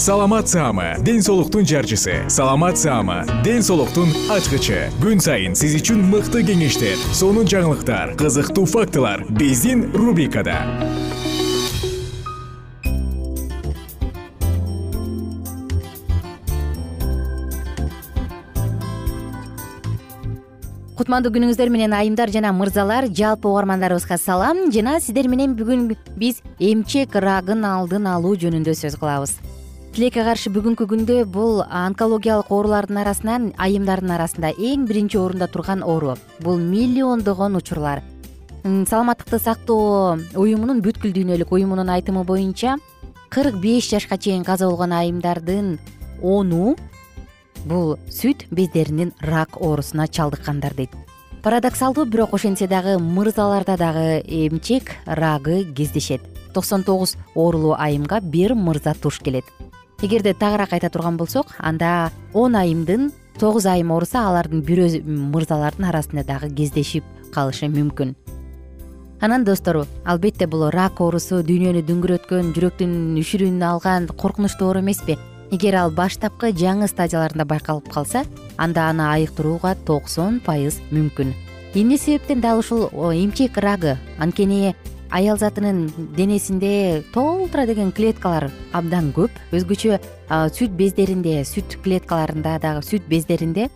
саламат 0.00 0.48
саама 0.48 0.96
ден 1.04 1.20
соолуктун 1.20 1.66
жарчысы. 1.66 2.24
Саламат 2.28 2.78
саама 2.78 3.26
ден 3.44 3.60
соолуктун 3.62 4.08
ачкычы. 4.32 4.88
Күн 4.96 5.20
сайын 5.20 5.52
сиз 5.52 5.74
үчүн 5.76 6.00
мыкты 6.08 6.40
кеңештер 6.40 6.96
сонун 7.12 7.44
жаңылыктар 7.44 8.14
кызыктуу 8.16 8.64
фактылар 8.64 9.26
биздин 9.28 9.90
рубрикада. 9.92 10.56
Кутмандуу 20.96 21.36
күнүңүздөр 21.36 21.68
менен 21.68 21.92
айымдар 21.92 22.32
жана 22.32 22.56
мырзалар 22.56 23.12
жалпы 23.12 23.52
угармандарыбызга 23.52 24.16
салам. 24.16 24.70
Жана 24.72 24.96
сиздер 25.04 25.28
менен 25.28 25.60
бүгүн 25.60 25.90
биз 26.16 26.40
эмчек 26.56 27.20
рагын 27.20 27.68
алдын 27.68 28.08
алуу 28.16 28.38
жөнүндө 28.40 28.80
сөз 28.80 28.96
кылабыз 28.96 29.36
тилекке 29.90 30.22
каршы 30.22 30.52
бүгүнкү 30.54 30.86
күндө 30.86 31.14
бул 31.34 31.64
онкологиялык 31.66 32.50
оорулардын 32.54 33.00
арасынан 33.02 33.46
айымдардын 33.58 34.12
арасында 34.14 34.52
эң 34.54 34.84
биринчи 34.86 35.18
орунда 35.18 35.48
турган 35.50 35.82
оору. 35.82 36.14
Бул 36.44 36.60
миллиондогон 36.62 37.56
учурлар. 37.58 38.04
Саламаттыкты 38.62 39.40
сактоо 39.42 40.20
уюмунун 40.38 40.78
бүткүл 40.84 41.10
дүйнөлүк 41.16 41.50
уюмунун 41.50 41.90
айтымы 41.90 42.22
боюнча 42.24 42.76
кырк 43.34 43.58
беш 43.58 43.88
жашка 43.90 44.18
чейин 44.18 44.44
каза 44.44 44.68
болгон 44.68 44.92
айымдардын 44.94 45.78
ону 46.22 46.76
бул 47.64 47.96
сүт 48.06 48.46
бездеринин 48.50 49.10
рак 49.20 49.58
оорусуна 49.58 50.06
чалдыккандар 50.06 50.74
дейт. 50.74 50.94
Парадоксалдуу 51.42 52.04
бирок 52.04 52.34
ошентсе 52.34 52.68
дагы 52.68 52.98
мырзаларда 52.98 53.76
дагы 53.76 54.22
эмчек 54.22 54.92
рагы 55.06 55.64
кездешет. 55.64 56.20
Токсон 56.54 56.84
тогуз 56.84 57.16
оорулуу 57.34 57.74
айымга 57.78 58.20
бир 58.20 58.54
мырза 58.54 58.94
туш 58.94 59.18
келет 59.18 59.44
эгерде 60.02 60.32
тагыраак 60.34 60.72
айта 60.72 60.88
турган 60.88 61.16
болсок 61.16 61.54
анда 61.58 62.10
он 62.32 62.56
айымдын 62.56 63.12
тогуз 63.38 63.66
айымы 63.66 63.92
ооруса 63.94 64.26
алардын 64.28 64.62
бирөө 64.64 65.02
мырзалардын 65.04 65.88
арасында 65.90 66.24
дагы 66.24 66.48
кездешип 66.56 67.04
калышы 67.34 67.68
мүмкүн. 67.68 68.14
Анан 69.20 69.44
достор 69.44 69.84
албетте 70.04 70.46
бул 70.46 70.70
рак 70.72 71.00
оорусу 71.00 71.42
дүйнөнү 71.44 71.84
дүңгүрөткөн 71.84 72.54
жүрөктүн 72.56 72.94
үшүрүүнү 73.20 73.66
алган 73.68 74.08
коркунучтуу 74.08 74.70
оору 74.70 74.80
эмеспи. 74.80 75.18
Эгер 75.52 75.76
ал 75.76 75.92
баштапкы 75.92 76.54
жаңы 76.56 76.88
стадияларында 76.88 77.44
байкалып 77.44 77.92
калса 77.92 78.24
анда 78.56 78.88
аны 78.88 79.04
айыктырууга 79.04 79.74
токсон 79.84 80.40
пайыз 80.40 80.80
мүмкүн. 80.92 81.34
Эмне 81.74 81.98
себептен 81.98 82.40
дал 82.40 82.58
ушул 82.64 82.88
эмчек 83.12 83.58
рагы 83.58 83.98
анткени 84.18 84.74
аял 85.10 85.38
затынын 85.38 85.90
денесинде 86.16 87.02
толтура 87.12 87.66
деген 87.66 87.92
клеткалар 87.92 88.50
абдан 88.72 89.12
көп. 89.16 89.30
Өзгөчө 89.52 89.98
сүт 90.28 90.76
бездеринде 90.78 91.42
сүт 91.44 91.78
клеткаларында 91.84 92.58
дагы 92.62 92.84
сүт 92.86 93.06
бездеринде 93.10 93.68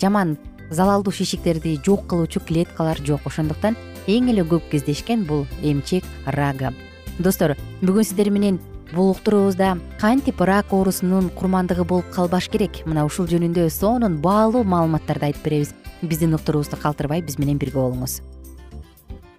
жаман 0.00 0.36
залалдуу 0.70 1.12
шишиктерди 1.12 1.78
жок 1.84 2.06
кылуучу 2.08 2.40
клеткалар 2.40 2.98
жок. 3.06 3.26
Ошондуктан 3.26 3.76
эң 4.06 4.30
эле 4.32 4.42
көп 4.42 4.68
кездешкен 4.70 5.24
бул 5.24 5.46
эмчек 5.62 6.04
рагы. 6.26 6.74
Достор 7.18 7.56
бүгүн 7.80 8.04
сиздер 8.04 8.30
менен 8.30 8.58
бул 8.92 9.10
уктуруубузда 9.14 9.78
кантип 10.00 10.40
рак 10.40 10.72
оорусунун 10.72 11.30
курмандыгы 11.30 11.84
болуп 11.84 12.10
калбаш 12.10 12.50
керек? 12.50 12.82
Мына 12.86 13.06
ушул 13.06 13.30
жөнүндө 13.30 13.70
сонун 13.70 14.20
баалуу 14.20 14.64
маалыматтарды 14.64 15.30
айтып 15.30 15.44
беребиз. 15.44 15.74
Биздин 16.02 16.34
уктуруубузду 16.34 16.76
калтырбай 16.82 17.22
биз 17.22 17.38
менен 17.38 17.58
бирге 17.58 17.78
болуңуз 17.78 18.20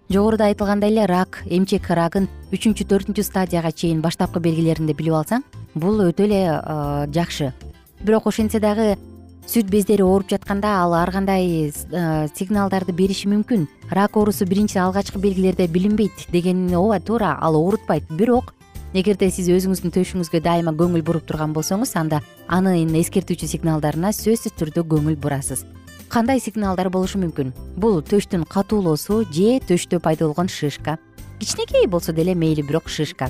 жогоруда 0.10 0.46
айтылгандай 0.52 0.92
эле 0.92 1.06
рак 1.06 1.42
эмчек 1.46 1.90
рагын 1.90 2.28
үчүнчү 2.54 2.86
төртүнчү 2.90 3.24
стадияга 3.26 3.72
чейин 3.72 4.02
баштапкы 4.02 4.40
белгилеринде 4.40 4.94
билип 4.94 5.18
алсаң 5.18 5.44
бул 5.74 6.00
өтө 6.06 6.26
эле 6.28 6.42
жакшы. 7.14 7.54
Бирок 8.04 8.28
ошентсе 8.30 8.60
дагы 8.60 8.96
сүт 9.46 9.70
бездери 9.70 10.04
ооруп 10.04 10.30
жатканда 10.30 10.76
ал 10.82 10.94
ар 10.94 11.12
кандай 11.12 11.72
сигналдарды 12.36 12.94
бериши 12.94 13.30
мүмкүн. 13.30 13.68
Рак 13.92 14.18
оорусу 14.18 14.46
биринчи 14.46 14.78
алгачкы 14.78 15.20
белгилерде 15.20 15.68
билинбейт 15.68 16.30
деген 16.32 16.68
ооба 16.74 17.00
туура 17.00 17.38
ал 17.42 17.56
оорутпайт 17.56 18.10
бирок 18.10 18.54
эгерде 18.96 19.28
сиз 19.30 19.50
өзүңүздүн 19.52 19.92
төшүңүзгө 19.92 20.40
дайыма 20.40 20.72
көңүл 20.72 21.04
буруп 21.04 21.26
турган 21.28 21.52
болсоңуз 21.52 21.92
анда 22.00 22.22
анын 22.48 22.94
эскертүүчү 22.96 23.50
сигналдарына 23.52 24.14
сөзсүз 24.16 24.56
түрдө 24.56 24.86
көңүл 24.88 25.18
бурасыз 25.20 25.66
кандай 26.10 26.40
сигналдар 26.40 26.90
болушу 26.90 27.20
мүмкүн? 27.20 27.54
Бул 27.78 28.02
төштүн 28.06 28.46
катуулоосу 28.50 29.24
же 29.32 29.60
төштө 29.68 30.00
пайда 30.00 30.28
болгон 30.28 30.48
шишка. 30.48 30.98
Кичинекей 31.40 31.88
болсо 31.88 32.14
деле 32.14 32.36
мейли 32.36 32.62
бирок 32.62 32.90
шишка. 32.90 33.30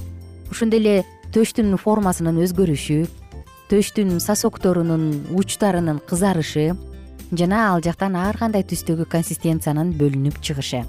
Ошондой 0.52 0.80
эле 0.80 1.06
төштүн 1.34 1.78
формасынын 1.78 2.38
өзгөрүшү 2.46 3.06
төштүн 3.70 4.20
сосокторунун 4.22 5.26
учтарынын 5.34 6.02
кызарышы 6.06 6.76
жана 7.32 7.72
ал 7.72 7.82
жактан 7.82 8.16
ар 8.16 8.38
кандай 8.38 8.64
түстөгү 8.64 9.08
консистенциянын 9.10 9.96
бөлүнүп 9.98 10.38
чыгышы. 10.42 10.84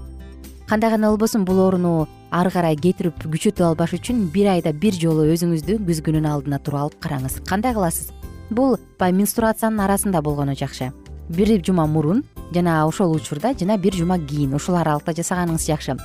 Кандай 0.68 0.90
гана 0.90 1.10
болбосун 1.10 1.44
бул 1.46 1.62
ооруну 1.62 2.08
ары 2.30 2.50
карай 2.50 2.76
кетирип 2.76 3.24
күчөтүп 3.24 3.64
албаш 3.70 3.96
үчүн 3.96 4.26
бир 4.34 4.52
айда 4.56 4.74
бир 4.74 4.98
жолу 4.98 5.24
өзүңүздү 5.32 5.78
күзгүнүн 5.88 6.28
алдына 6.28 6.60
туруп 6.60 6.80
алып 6.82 7.00
караңыз. 7.06 7.40
Кандай 7.48 7.72
кыласыз? 7.72 8.12
Бул 8.50 8.76
баягы 8.98 9.22
менструациянын 9.22 9.86
арасында 9.86 10.22
болгону 10.22 10.54
жакшы 10.58 10.92
бир 11.28 11.62
жума 11.64 11.86
мурун 11.86 12.24
жана 12.54 12.86
ошол 12.86 13.12
учурда 13.12 13.54
жана 13.58 13.76
бир 13.78 13.94
жума 13.94 14.18
кийин 14.18 14.54
ушул 14.54 14.76
аралыкта 14.76 15.12
жасаганыңыз 15.12 15.66
жакшы. 15.66 15.96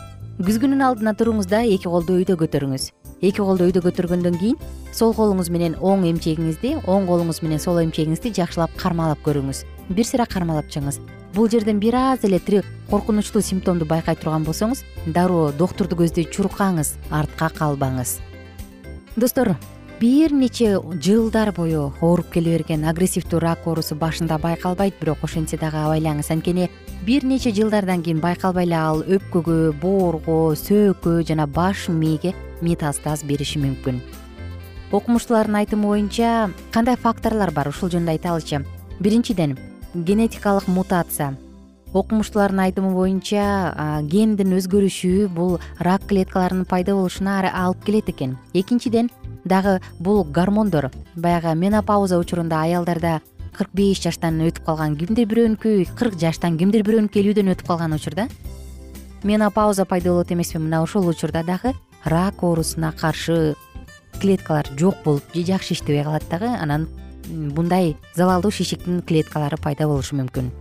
Күзгүнүн 0.41 0.81
алдына 0.81 1.13
туруңуз 1.13 1.45
да 1.45 1.61
эки 1.61 1.85
колду 1.85 2.15
өйдө 2.17 2.37
көтөрүңүз. 2.39 2.89
Эки 3.21 3.37
колду 3.37 3.67
өйдө 3.67 3.83
көтөргөндөн 3.85 4.39
кийин 4.39 4.57
сол 4.91 5.13
колуңуз 5.13 5.51
менен 5.53 5.75
оң 5.77 6.07
эмчегиңизди 6.09 6.79
оң 6.89 7.05
колуңуз 7.05 7.43
менен 7.43 7.61
сол 7.61 7.77
эмчегиңизди 7.83 8.33
жакшылап 8.33 8.73
кармалап 8.77 9.21
көрүңүз. 9.21 9.65
Бир 9.89 10.05
сыйра 10.07 10.25
кармалап 10.25 10.71
чыгыңыз. 10.73 10.97
Бул 11.35 11.49
жерден 11.49 11.79
бир 11.79 11.95
аз 11.95 12.25
эле 12.25 12.39
тиги 12.39 12.63
коркунучтуу 12.89 13.41
симптомду 13.41 13.85
байкай 13.85 14.15
турган 14.15 14.43
болсоңуз 14.43 14.81
дароо 15.05 15.51
доктурду 15.51 15.95
көздөй 15.95 16.25
чуркаңыз 16.33 16.95
артка 17.11 17.51
калбаңыз. 17.55 18.17
Достор 19.15 19.55
бир 20.01 20.31
нече 20.33 20.79
жылдар 20.97 21.51
бою 21.53 21.91
ооруп 22.01 22.31
келе 22.33 22.55
берген 22.55 22.87
агрессивдүү 22.89 23.39
рак 23.43 23.67
оорусу 23.69 23.93
башында 23.93 24.39
байкалбайт 24.41 24.95
бирок 24.97 25.21
ошентсе 25.27 25.59
дагы 25.61 25.77
абайлаңыз. 25.77 26.31
Анткени 26.33 26.71
бир 27.05 27.21
нече 27.21 27.51
жылдардан 27.53 28.01
кийин 28.01 28.17
байкалбай 28.17 28.65
эле 28.65 28.79
ал 28.79 29.03
өпкөгө 29.05 29.75
боорго 29.77 30.55
сөөккө 30.57 31.21
жана 31.29 31.45
баш 31.45 31.85
мээге 31.93 32.33
метастаз 32.65 33.21
бериши 33.21 33.61
мүмкүн. 33.61 34.01
Окумуштуулардын 34.91 35.61
айтымы 35.61 35.85
боюнча 35.85 36.49
кандай 36.73 36.97
факторлор 36.97 37.53
бар? 37.53 37.69
Ушул 37.69 37.93
жөнүндө 37.93 38.17
айталычы 38.17 38.65
биринчиден 38.99 39.53
генетикалык 39.93 40.65
мутация. 40.65 41.37
Окумуштуулардын 41.93 42.65
айтымы 42.65 42.95
боюнча 42.97 44.01
гендин 44.01 44.57
өзгөрүшү 44.57 45.27
бул 45.29 45.59
рак 45.77 46.09
клеткаларынын 46.09 46.65
пайда 46.65 46.97
болушуна 46.97 47.43
алып 47.53 47.85
келет 47.85 48.09
экен. 48.09 48.39
Экинчиден 48.53 49.11
дагы 49.45 49.79
бул 49.99 50.23
гормондор 50.23 50.91
баягы 51.15 51.55
менопауза 51.55 52.19
учурунда 52.19 52.61
аялдарда 52.61 53.21
кырк 53.57 53.69
беш 53.73 54.01
жаштан 54.03 54.39
өтүп 54.47 54.65
калган 54.65 54.95
кимдир 54.97 55.27
бирөөнүкү 55.27 55.95
кырк 55.97 56.17
жаштан 56.19 56.57
кимдир 56.57 56.85
бирөөнүкү 56.87 57.19
элүүдөн 57.21 57.53
өтүп 57.55 57.67
калган 57.67 57.93
учурда 57.97 58.27
менопауза 59.23 59.85
пайда 59.85 60.11
болот 60.11 60.31
эмеспи 60.31 60.57
мына 60.57 60.81
ошол 60.83 61.07
учурда 61.09 61.43
дагы 61.43 61.73
рак 62.05 62.43
оорусуна 62.43 62.91
каршы 62.91 63.55
клеткалар 64.21 64.67
жок 64.77 64.95
болуп 65.03 65.23
же 65.33 65.43
жакшы 65.43 65.73
иштебей 65.73 66.03
калат 66.03 66.23
дагы 66.29 66.47
анан 66.47 66.87
мындай 67.27 67.95
залалдуу 68.15 68.51
шишиктин 68.51 69.01
клеткалары 69.01 69.57
пайда 69.57 69.87
болушу 69.87 70.15
мүмкүн. 70.15 70.51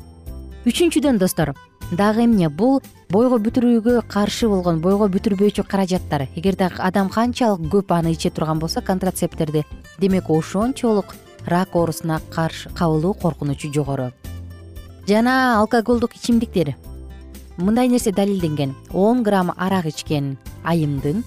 Үчүнчүдөн 0.67 1.19
достор 1.19 1.55
дагы 1.90 2.25
эмне 2.25 2.48
бул 2.48 2.81
бойго 3.10 3.40
бүтүрүүгө 3.42 4.02
каршы 4.08 4.48
болгон 4.48 4.81
бойго 4.81 5.08
бүтүрбөөчү 5.10 5.64
каражаттар. 5.66 6.28
Эгерде 6.37 6.70
адам 6.78 7.10
канчалык 7.10 7.66
көп 7.72 7.90
аны 7.96 8.12
иче 8.14 8.31
турган 8.31 8.58
болсо 8.58 8.81
контрацепторду 8.81 9.64
демек 9.98 10.31
ошончолук 10.31 11.16
рак 11.46 11.75
оорусуна 11.75 12.20
каршы 12.31 12.70
кабылуу 12.70 13.14
коркунучу 13.14 13.72
жогору. 13.72 14.12
Жана 15.08 15.58
алкоголдук 15.58 16.14
ичимдиктер. 16.14 16.76
Мындай 17.56 17.88
нерсе 17.88 18.12
далилденген. 18.12 18.75
Он 18.92 19.22
грамм 19.22 19.52
арак 19.56 19.87
ичкен 19.87 20.38
айымдын 20.64 21.25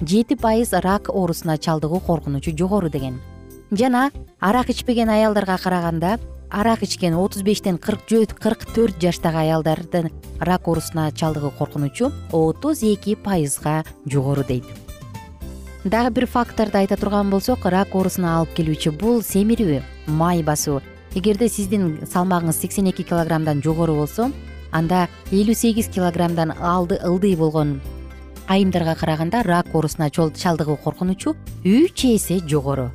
жети 0.00 0.36
пайыз 0.36 0.72
рак 0.72 1.10
оорусуна 1.10 1.58
чалдыгуу 1.58 2.00
коркунучу 2.00 2.56
жогору 2.56 2.88
деген. 2.88 3.20
Жана 3.70 4.10
арак 4.40 4.70
ичпеген 4.70 5.10
аялдарга 5.10 5.58
караганда 5.58 6.18
арак 6.50 6.82
ичкен 6.82 7.14
отуз 7.14 7.42
бештен 7.42 7.78
кырк 7.78 8.06
кырк 8.06 8.66
төрт 8.74 9.00
жаштагы 9.00 9.38
аялдардын 9.38 10.10
рак 10.40 10.68
оорусуна 10.68 11.10
чалдыгуу 11.12 11.50
коркунучу 11.50 12.12
отуз 12.32 12.82
эки 12.82 13.14
пайызга 13.14 13.84
жогору 14.06 14.44
дейт. 14.44 14.64
Дагы 15.84 16.10
бир 16.10 16.26
факторду 16.26 16.78
айта 16.78 16.96
турган 16.96 17.30
болсок 17.30 17.64
рак 17.64 17.94
оорусуна 17.94 18.38
алып 18.38 18.54
келүүчү 18.56 18.92
бул 18.98 19.22
семирүү 19.22 19.82
май 20.06 20.42
басуу. 20.42 20.80
Эгерде 21.14 21.48
сиздин 21.48 22.06
салмагыңыз 22.06 22.60
сексен 22.60 22.90
эки 22.90 23.02
килограммдан 23.02 23.62
жогору 23.62 23.94
болсо 23.94 24.30
анда 24.72 25.06
элүү 25.32 25.54
сегиз 25.54 25.88
килограммдан 25.88 26.52
алды 26.60 26.98
ылдый 27.02 27.36
болгон 27.36 27.80
айымдарга 28.48 28.94
караганда 28.94 29.42
рак 29.42 29.74
оорусуна 29.74 30.10
чалдыгуу 30.10 30.76
коркунучу 30.76 31.34
үч 31.64 32.04
эсе 32.04 32.40
жогору 32.46 32.90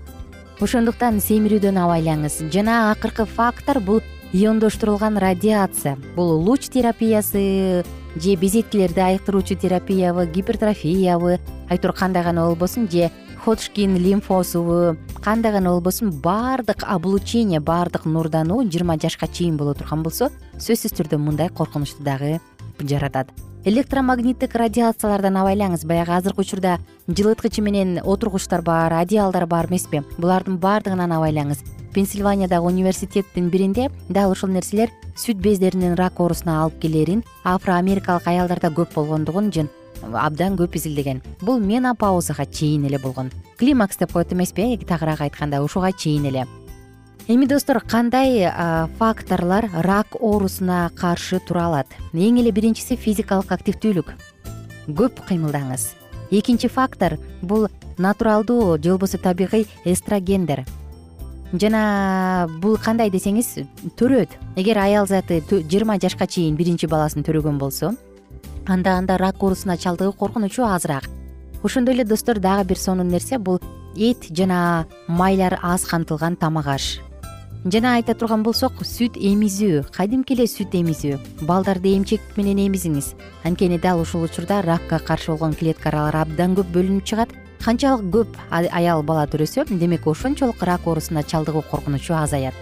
ошондуктан 0.61 1.17
семирүүдөн 1.17 1.79
абайлаңыз 1.81 2.35
жана 2.53 2.91
акыркы 2.91 3.25
фактор 3.25 3.79
бул 3.81 4.01
иондоштурулган 4.31 5.17
радиация. 5.17 5.97
Бул 6.15 6.37
луч 6.37 6.69
терапиясы 6.69 7.83
же 8.15 8.35
безеткилерди 8.35 9.01
айыктыруучу 9.01 9.55
терапиябы 9.55 10.27
гипертрофиябы 10.27 11.39
айтор 11.67 11.93
кандай 11.93 12.23
гана 12.23 12.45
болбосун 12.45 12.87
же 12.87 13.09
ходшкин 13.43 13.97
лимфозубу 13.97 14.97
кандай 15.23 15.51
гана 15.51 15.71
болбосун 15.71 16.11
баардык 16.11 16.83
облучение 16.87 17.59
баардык 17.59 18.05
нурдануу 18.05 18.61
жыйырма 18.63 18.99
жашка 19.01 19.27
чейин 19.27 19.57
боло 19.57 19.73
турган 19.73 20.03
болсо 20.03 20.29
сөзсүз 20.59 20.93
түрдө 20.93 21.17
мындай 21.17 21.49
коркунучту 21.49 22.03
дагы 22.03 22.39
жаратат. 22.79 23.33
Электромагниттик 23.63 24.55
радиациялардан 24.57 25.35
абайлаңыз 25.37 25.85
баягы 25.85 26.15
азыркы 26.15 26.41
учурда 26.41 26.79
жылыткычы 27.07 27.61
менен 27.61 27.99
отургучтар 28.03 28.61
бар 28.61 28.93
одеялдар 28.93 29.45
бар 29.47 29.67
эмеспи. 29.69 30.03
Булардын 30.17 30.57
баардыгынан 30.57 31.11
абайлаңыз. 31.11 31.63
Пенсильваниядагы 31.93 32.67
университеттин 32.67 33.49
биринде 33.49 33.89
дал 34.09 34.31
ушул 34.31 34.49
нерселер 34.49 34.89
сүт 35.15 35.41
бездеринин 35.43 35.95
рак 35.99 36.19
оорусуна 36.19 36.61
алып 36.63 36.79
келерин 36.79 37.23
афроамерикалык 37.43 38.27
аялдарда 38.27 38.71
көп 38.71 38.93
болгондугун 38.95 39.51
абдан 40.01 40.55
көп 40.57 40.75
изилдеген. 40.77 41.21
Бул 41.41 41.59
менопаузага 41.59 42.45
чейин 42.45 42.85
эле 42.85 42.97
болгон. 42.97 43.31
Климакс 43.57 43.97
деп 43.97 44.13
коет 44.13 44.33
эмеспи 44.33 44.77
тагыраак 44.77 45.21
айтканда 45.21 45.61
ушуга 45.61 45.91
чейин 45.91 46.25
эле. 46.25 46.47
Эми 47.27 47.45
достор 47.45 47.81
кандай 47.81 48.49
факторлор 48.97 49.69
рак 49.73 50.15
оорусуна 50.19 50.89
каршы 50.95 51.39
тура 51.39 51.65
алат 51.65 51.87
эң 52.13 52.39
эле 52.39 52.51
биринчиси 52.51 52.95
физикалык 52.95 53.51
активдүүлүк. 53.51 54.13
Көп 54.87 55.21
кыймылдаңыз 55.27 56.00
экинчи 56.31 56.67
фактор 56.67 57.19
бул 57.41 57.67
натуралдуу 57.97 58.81
же 58.81 58.89
болбосо 58.91 59.17
табигый 59.17 59.67
эстрогендер. 59.85 60.65
Жана 61.53 62.47
бул 62.61 62.77
кандай 62.77 63.11
десеңиз 63.11 63.59
төрөт. 63.99 64.29
Эгер 64.55 64.77
аял 64.79 65.07
заты 65.07 65.43
жыйырма 65.49 65.99
жашка 65.99 66.25
чейин 66.25 66.55
биринчи 66.55 66.87
баласын 66.87 67.23
төрөгөн 67.27 67.59
болсо 67.59 67.91
анда 68.65 68.97
анда 68.97 69.17
рак 69.17 69.43
оорусуна 69.43 69.77
чалдыгуу 69.77 70.13
коркунучу 70.13 70.63
азыраак. 70.63 71.09
Ошондой 71.63 71.95
эле 71.95 72.05
достор 72.05 72.39
дагы 72.39 72.69
бир 72.69 72.79
сонун 72.79 73.09
нерсе 73.09 73.37
бул 73.37 73.59
эт 73.95 74.25
жана 74.29 74.87
майлар 75.07 75.59
аз 75.61 75.83
камтылган 75.83 76.35
тамак 76.35 76.67
аш 76.67 76.99
жана 77.65 77.95
айта 77.95 78.15
турган 78.17 78.41
болсок 78.43 78.81
сүт 78.81 79.17
эмизүү. 79.19 79.83
Кадимки 79.93 80.33
эле 80.33 80.47
сүт 80.49 80.73
эмизүү. 80.73 81.19
Балдарды 81.45 81.93
эмчек 81.93 82.21
менен 82.37 82.57
эмизиңиз. 82.65 83.13
Анткени 83.45 83.77
дал 83.77 84.01
ушул 84.01 84.23
учурда 84.25 84.61
ракка 84.65 84.99
каршы 84.99 85.31
болгон 85.31 85.53
клеткалар 85.53 86.15
абдан 86.23 86.55
көп 86.57 86.71
бөлүнүп 86.73 87.05
чыгат. 87.05 87.29
Канчалык 87.61 88.09
көп 88.09 88.37
аял 88.49 89.03
бала 89.03 89.27
төрөсө 89.29 89.67
демек 89.69 90.07
ошончолук 90.07 90.63
рак 90.63 90.87
оорусуна 90.87 91.23
чалдыгуу 91.23 91.61
коркунучу 91.61 92.15
азаят. 92.17 92.55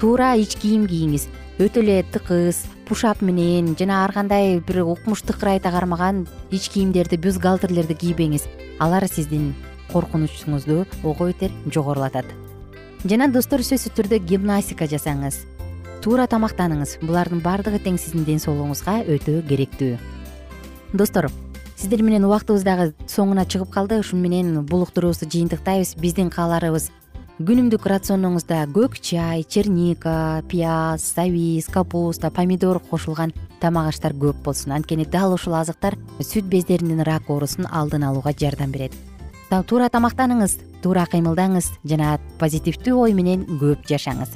Туура 0.00 0.34
ич 0.36 0.56
кийим 0.60 0.86
кийиңиз. 0.86 1.28
Өтө 1.58 1.80
эле 1.80 2.02
тыкыз 2.12 2.66
пушап 2.86 3.22
менен 3.22 3.74
жана 3.78 4.04
ар 4.04 4.12
кандай 4.12 4.60
бир 4.60 4.82
укмуш 4.84 5.22
тыкырайта 5.22 5.72
кармаган 5.72 6.26
ич 6.50 6.68
кийимдерди 6.68 7.16
бюзгалтерлерди 7.16 7.96
кийбеңиз. 7.96 8.44
Алар 8.78 9.08
сиздин 9.08 9.54
коркунучуңузду 9.88 10.84
ого 11.02 11.32
бетер 11.32 11.50
жогорулатат 11.72 12.26
жана 13.10 13.28
достор 13.30 13.62
сөзсүз 13.62 13.94
түрдө 13.94 14.18
гимнастика 14.26 14.86
жасаңыз. 14.90 15.38
Туура 16.02 16.26
тамактаныңыз. 16.30 16.96
Булардын 17.06 17.40
баардыгы 17.44 17.78
тең 17.84 17.98
сиздин 18.00 18.24
ден 18.26 18.40
соолугуңузга 18.42 19.00
өтө 19.10 19.40
керектүү. 19.46 19.96
Достор 20.92 21.30
сиздер 21.76 22.02
менен 22.02 22.26
убактыбыз 22.26 22.66
дагы 22.66 22.92
соңуна 23.10 23.46
чыгып 23.46 23.70
калды. 23.74 24.00
Ушуну 24.02 24.22
менен 24.22 24.62
бул 24.66 24.82
уктуруубузду 24.86 25.28
жыйынтыктайбыз. 25.30 25.96
Биздин 26.02 26.30
кааларыбыз 26.34 26.90
күнүмдүк 27.36 27.84
рационуңузда 27.84 28.62
көк 28.72 28.96
чай 29.04 29.44
черника 29.44 30.42
пияз 30.48 31.04
сабиз 31.04 31.66
капуста 31.68 32.30
помидор 32.30 32.80
кошулган 32.90 33.34
тамак 33.60 33.90
аштар 33.92 34.14
көп 34.16 34.40
болсун. 34.42 34.72
Анткени 34.72 35.04
дал 35.04 35.34
ушул 35.34 35.54
азыктар 35.54 35.98
сүт 36.20 36.48
бездеринин 36.48 37.04
рак 37.04 37.28
оорусун 37.28 37.68
алдын 37.70 38.08
алууга 38.08 38.32
жардам 38.32 38.72
берет 38.72 38.96
туура 39.50 39.88
тамактаныңыз 39.92 40.58
туура 40.82 41.06
кыймылдаңыз 41.10 41.70
жана 41.86 42.16
позитивдүү 42.40 42.98
ой 43.06 43.14
менен 43.14 43.46
көп 43.60 43.86
жашаңыз. 43.88 44.34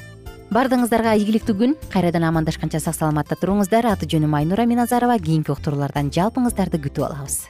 Баардыгыңыздарга 0.50 1.14
ийгиликтүү 1.20 1.54
күн 1.60 1.76
кайрадан 1.92 2.26
амандашканча 2.26 2.80
сак 2.82 2.96
саламатта 2.96 3.36
туруңуздар. 3.38 3.86
Аты 3.86 4.08
жөнүм 4.10 4.34
айнура 4.34 4.66
миназарова. 4.66 5.18
Кийинки 5.22 5.54
уктуруулардан 5.54 6.10
жалпыңыздарды 6.10 6.82
күтүп 6.82 7.06
алабыз. 7.06 7.44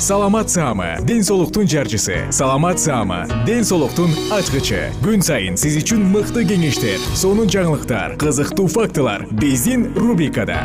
Саламат 0.00 0.50
саама 0.50 0.96
ден 1.04 1.22
соолуктун 1.24 1.68
жарчысы. 1.68 2.32
Саламат 2.32 2.80
саама 2.80 3.24
ден 3.46 3.64
соолуктун 3.64 4.10
ачкычы. 4.32 4.90
Күн 5.04 5.20
сайын 5.24 5.56
сиз 5.60 5.76
үчүн 5.80 6.02
мыкты 6.08 6.44
кеңештер 6.48 7.00
сонун 7.16 7.52
жаңылыктар 7.52 8.16
кызыктуу 8.20 8.66
фактылар. 8.68 9.28
Биздин 9.30 9.92
рубрикада 9.94 10.64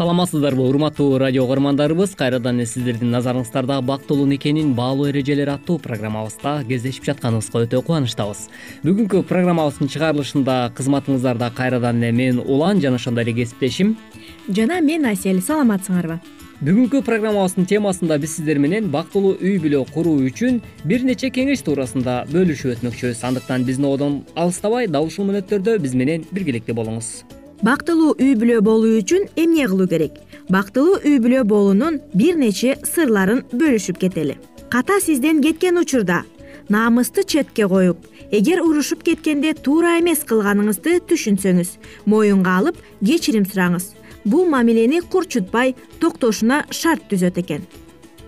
саламатсыздарбы 0.00 0.62
урматтуу 0.64 1.18
радио 1.18 1.44
угармандарыбыз? 1.44 2.14
Кайрадан 2.16 2.56
эле 2.56 2.64
сиздердин 2.64 3.10
назарыңыздарда 3.12 3.82
бактылуу 3.84 4.24
никенин 4.24 4.72
баалуу 4.72 5.10
эрежелери 5.10 5.50
аттуу 5.52 5.76
программабызда 5.76 6.62
кездешип 6.64 7.04
жатканыбызга 7.04 7.66
өтө 7.66 7.82
кубанычтабыз. 7.84 8.46
Бүгүнкү 8.80 9.20
программабыздын 9.28 9.90
чыгарылышында 9.92 10.54
кызматыңыздарда 10.78 11.50
кайрадан 11.52 12.00
эле 12.00 12.12
мен 12.16 12.38
улан 12.40 12.80
жана 12.80 12.96
ошондой 12.96 13.26
эле 13.26 13.34
кесиптешим. 13.42 13.98
Жана 14.48 14.78
мен 14.80 15.04
асель 15.04 15.42
саламатсыңарбы? 15.44 16.16
Бүгүнкү 16.64 17.02
программабыздын 17.04 17.68
темасында 17.68 18.16
биз 18.22 18.38
сиздер 18.38 18.56
менен 18.56 18.88
бактылуу 18.88 19.34
үй 19.36 19.58
бүлө 19.60 19.82
куруу 19.92 20.22
үчүн 20.30 20.62
бир 20.84 21.04
нече 21.04 21.28
кеңеш 21.28 21.60
туурасында 21.66 22.22
бөлүшүп 22.32 22.78
өтмөкчүбүз. 22.78 23.20
Андыктан 23.28 23.68
биздин 23.68 23.90
одон 23.92 24.22
алыстабай 24.32 24.88
дал 24.88 25.12
ушул 25.12 25.28
мүнөттөрдө 25.28 25.76
биз 25.84 25.92
менен 25.92 26.24
биргеликте 26.32 26.72
болуңуз 26.72 27.39
бактылуу 27.62 28.14
үй 28.18 28.34
бүлө 28.40 28.60
болуу 28.64 28.98
үчүн 29.00 29.26
эмне 29.36 29.66
кылуу 29.68 29.88
керек? 29.88 30.16
Бактылуу 30.48 31.00
үй 31.04 31.18
бүлө 31.22 31.44
болуунун 31.44 32.00
бир 32.14 32.38
нече 32.40 32.76
сырларын 32.88 33.42
бөлүшүп 33.52 34.00
кетели. 34.00 34.38
Ката 34.70 35.00
сизден 35.00 35.42
кеткен 35.44 35.78
учурда 35.78 36.22
намысты 36.68 37.24
четке 37.24 37.66
коюп 37.68 38.06
эгер 38.30 38.62
урушуп 38.62 39.02
кеткенде 39.02 39.52
туура 39.54 39.98
эмес 39.98 40.24
кылганыңызды 40.28 41.00
түшүнсөңүз 41.10 41.76
моюнга 42.06 42.56
алып 42.62 42.80
кечирим 43.04 43.44
сураңыз. 43.44 43.92
Бул 44.24 44.48
мамилени 44.48 45.00
курчутпай 45.00 45.74
токтошуна 46.00 46.64
шарт 46.70 47.08
түзөт 47.10 47.40
экен 47.44 47.64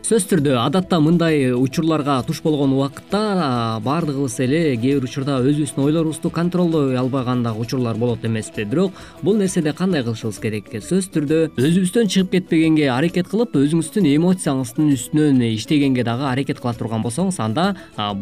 сөзсүз 0.02 0.25
түрдө 0.32 0.56
адатта 0.59 0.99
мындай 0.99 1.52
учурларга 1.54 2.16
туш 2.26 2.40
болгон 2.42 2.73
убакытта 2.75 3.78
баардыгыбыз 3.85 4.35
эле 4.42 4.62
кээ 4.82 4.97
бир 4.99 5.04
учурда 5.06 5.37
өзүбүздүн 5.47 5.85
ойлорубузду 5.85 6.30
контролдой 6.35 6.97
албаган 6.99 7.44
дагы 7.44 7.62
учурлар 7.62 7.94
болот 7.97 8.25
эмеспи. 8.26 8.64
Бирок 8.64 8.99
бул 9.23 9.37
нерседе 9.38 9.73
кандай 9.73 10.02
кылышыбыз 10.02 10.40
керек? 10.42 10.73
Сөзсүз 10.75 11.06
түрдө 11.14 11.38
өзүбүздөн 11.54 12.11
чыгып 12.11 12.35
кетпегенге 12.35 12.88
аракет 12.90 13.30
кылып 13.30 13.54
өзүңүздүн 13.62 14.11
эмоцияңыздын 14.16 14.90
үстүнөн 14.97 15.38
иштегенге 15.52 16.02
дагы 16.02 16.26
аракет 16.32 16.59
кыла 16.59 16.75
турган 16.75 17.06
болсоңуз 17.06 17.38
анда 17.38 17.76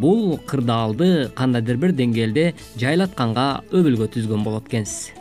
бул 0.05 0.37
кырдаалды 0.53 1.31
кандайдыр 1.33 1.81
бир 1.81 1.97
деңгээлде 1.97 2.53
жайлатканга 2.77 3.65
өбөлгө 3.73 4.13
түзгөн 4.19 4.45
болот 4.45 4.69
экенсиз. 4.69 5.15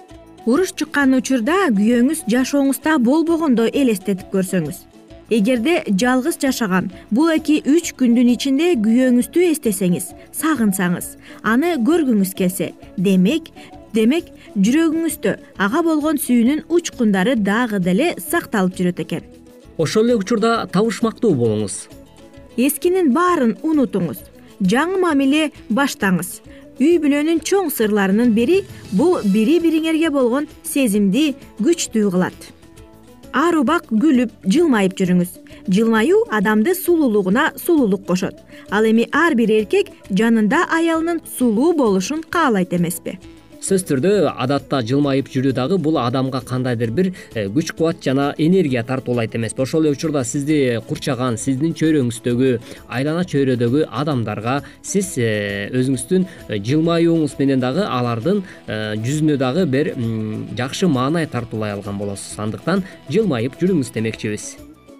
Уруш 0.43 0.75
чыккан 0.75 1.15
учурда 1.15 1.69
күйөөңүз 1.71 2.27
жашооңузда 2.27 2.99
болбогондой 2.99 3.71
элестетип 3.71 4.31
көрсөңүз 4.35 4.88
эгерде 5.29 5.83
жалгыз 5.87 6.39
жашаган 6.41 6.89
бул 7.11 7.29
эки 7.33 7.59
үч 7.65 7.93
күндүн 7.99 8.31
ичинде 8.33 8.71
күйөөңүздү 8.81 9.45
эстесеңиз 9.53 10.11
сагынсаңыз 10.35 11.11
аны 11.53 11.75
көргүңүз 11.85 12.33
келсе 12.37 12.71
демек 12.97 13.51
демек 13.93 14.31
жүрөгүңүздө 14.57 15.35
ага 15.65 15.83
болгон 15.85 16.19
сүйүүнүн 16.21 16.65
учкундары 16.69 17.35
дагы 17.37 17.79
деле 17.83 18.13
сакталып 18.21 18.75
жүрөт 18.77 19.01
экен. 19.05 19.23
Ошол 19.77 20.09
эле 20.09 20.19
учурда 20.19 20.67
табышмактуу 20.73 21.33
болуңуз. 21.37 21.87
Эскинин 22.57 23.13
баарын 23.15 23.55
унутуңуз 23.63 24.21
жаңы 24.61 24.99
мамиле 25.01 25.49
баштаңыз. 25.69 26.39
Үй 26.79 26.95
бүлөнүн 27.03 27.41
чоң 27.43 27.73
сырларынын 27.75 28.31
бири 28.35 28.61
бул 28.91 29.19
бири 29.33 29.59
бириңерге 29.63 30.13
болгон 30.15 30.47
сезимди 30.63 31.33
күчтүү 31.59 32.13
кылат 32.13 32.53
ар 33.33 33.57
убак 33.59 33.89
күлүп 33.89 34.31
жылмайып 34.45 34.95
жүрүңүз. 34.99 35.33
Жылмаюу 35.69 36.25
адамды 36.31 36.75
сулуулугуна 36.75 37.51
сулуулук 37.57 38.05
кошот. 38.05 38.35
Ал 38.71 38.85
эми 38.85 39.07
ар 39.11 39.35
бир 39.35 39.51
эркек 39.51 39.91
жанында 40.09 40.65
аялынын 40.69 41.21
сулуу 41.37 41.73
болушун 41.73 42.23
каалайт 42.23 42.73
эмеспи 42.73 43.19
сөзсүз 43.59 43.83
түрдө 43.89 44.11
адатта 44.39 44.79
жылмайып 44.87 45.27
жүрүү 45.33 45.51
дагы 45.55 45.77
бул 45.83 45.97
адамга 45.99 46.39
кандайдыр 46.47 46.91
бир 46.95 47.09
э, 47.35 47.47
күч 47.51 47.73
кубат 47.75 47.99
жана 48.03 48.33
энергия 48.37 48.83
тартуулайт 48.87 49.35
эмеспи 49.35 49.61
ошол 49.61 49.83
эле 49.83 49.91
учурда 49.91 50.23
сизди 50.23 50.79
курчаган 50.87 51.35
сиздин 51.37 51.73
чөйрөңүздөгү 51.75 52.53
айлана 52.87 53.25
чөйрөдөгү 53.27 53.83
адамдарга 54.01 54.61
сиз 54.81 55.11
э, 55.17 55.67
өзүңүздүн 55.75 56.25
э, 56.47 56.61
жылмаюуңуз 56.69 57.35
менен 57.39 57.59
дагы 57.59 57.83
алардын 57.83 58.41
жүзүнө 58.69 59.35
дагы 59.41 59.65
бир 59.67 59.91
жакшы 60.55 60.87
маанай 60.87 61.27
тартуулай 61.27 61.75
алган 61.75 61.99
болосуз. 61.99 62.39
Андыктан 62.39 62.85
жылмайып 63.11 63.59
жүрүңүз 63.59 63.91
демекчибиз. 63.93 64.55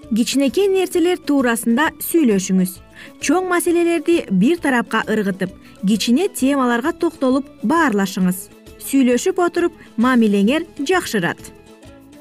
Кичинекей 0.10 0.68
нерселер 0.68 1.20
туурасында 1.22 1.92
сүйлөшүңүз 2.04 2.78
чоң 3.22 3.50
маселелерди 3.50 4.24
бир 4.32 4.58
тарапка 4.64 5.04
ыргытып 5.08 5.54
кичине 5.86 6.28
темаларга 6.30 6.94
токтолуп 6.94 7.48
баарлашыңыз. 7.64 8.50
Сүйлөшүп 8.90 9.40
отуруп 9.44 9.80
мамилеңер 9.98 10.66
жакшырат. 10.80 11.40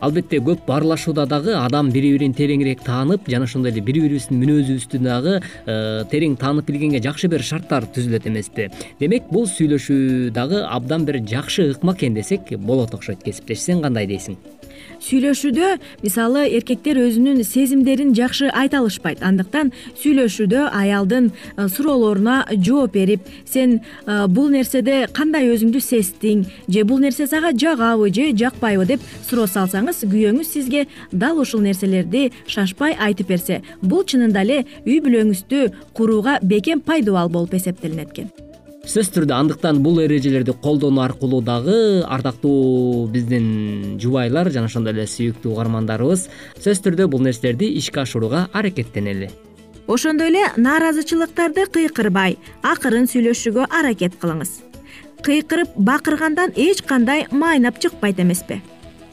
Албетте 0.00 0.38
көп 0.38 0.60
баарлашууда 0.66 1.24
дагы 1.26 1.54
адам 1.58 1.88
бири 1.90 2.12
бирин 2.14 2.34
тереңирээк 2.36 2.84
таанып 2.86 3.26
жана 3.30 3.48
ошондой 3.48 3.72
эле 3.72 3.82
бири 3.82 4.04
бирибиздин 4.04 4.38
мүнөзүбүздү 4.38 5.00
дагы 5.02 5.32
э, 5.40 6.04
терең 6.12 6.36
таанып 6.38 6.68
билгенге 6.70 7.00
жакшы 7.02 7.30
бир 7.30 7.42
шарттар 7.42 7.88
түзүлөт 7.96 8.28
эмеспи. 8.30 8.68
Демек 9.00 9.26
бул 9.32 9.48
сүйлөшүү 9.50 10.30
дагы 10.36 10.62
абдан 10.62 11.08
бир 11.08 11.18
жакшы 11.26 11.72
ыкма 11.72 11.96
экен 11.98 12.14
десек 12.14 12.54
болот 12.58 12.94
окшойт. 12.94 13.24
Кесиптеш 13.26 13.64
сен 13.66 13.82
кандай 13.82 14.06
дейсиң 14.06 14.38
сүйлөшүүдө 15.08 15.68
мисалы 16.02 16.44
эркектер 16.58 16.98
өзүнүн 17.00 17.40
сезимдерин 17.46 18.12
жакшы 18.16 18.50
айта 18.52 18.82
алышпайт. 18.82 19.22
Андыктан 19.24 19.72
сүйлөшүүдө 20.02 20.68
аялдын 20.68 21.30
э, 21.30 21.68
суроолоруна 21.72 22.42
жооп 22.52 22.92
берип 22.98 23.28
сен 23.48 23.78
э, 24.06 24.26
бул 24.28 24.50
нерседе 24.52 25.06
кандай 25.16 25.48
өзүңдү 25.54 25.80
сездиң 25.80 26.44
же 26.68 26.84
бул 26.84 27.00
нерсе 27.00 27.26
сага 27.30 27.54
жагабы 27.56 28.10
же 28.12 28.30
жакпайбы 28.36 28.88
деп 28.88 29.06
суроо 29.28 29.48
салсаңыз 29.48 30.04
күйөөңүз 30.04 30.52
сизге 30.52 30.86
дал 31.12 31.40
ушул 31.40 31.64
нерселерди 31.64 32.28
шашпай 32.46 32.96
айтып 32.98 33.32
берсе 33.32 33.62
бул 33.80 34.04
чынында 34.04 34.44
эле 34.44 34.60
үй 34.84 35.00
бүлөңүздү 35.04 35.64
курууга 35.96 36.38
бекем 36.42 36.84
пайдабал 36.84 37.32
болуп 37.32 37.56
эсептелинет 37.58 38.12
экен 38.12 38.47
сөзсүз 38.88 39.10
түрдө 39.12 39.34
андыктан 39.36 39.82
бул 39.84 39.98
эрежелерди 40.00 40.54
колдонуу 40.64 41.02
аркылуу 41.04 41.42
дагы 41.44 41.72
ардактуу 42.08 43.06
биздин 43.12 43.98
жубайлар 44.00 44.48
жана 44.48 44.70
ошондой 44.70 44.94
эле 44.94 45.04
сүйүктүү 45.04 45.50
угармандарыбыз 45.52 46.22
сөзсүз 46.54 46.80
түрдө 46.86 47.08
бул 47.12 47.20
нерселерди 47.20 47.68
ишке 47.76 48.00
ашырууга 48.00 48.46
аракеттенели. 48.56 49.28
Ошондой 49.86 50.30
эле 50.32 50.46
нааразычылыктарды 50.56 51.66
кыйкырбай 51.74 52.38
акырын 52.64 53.04
сүйлөшүүгө 53.12 53.66
аракет 53.68 54.16
кылыңыз. 54.22 54.54
Кыйкырып 55.26 55.74
бакыргандан 55.76 56.56
эч 56.56 56.80
кандай 56.88 57.26
майнап 57.30 57.76
чыкпайт 57.82 58.22
эмеспи 58.24 58.62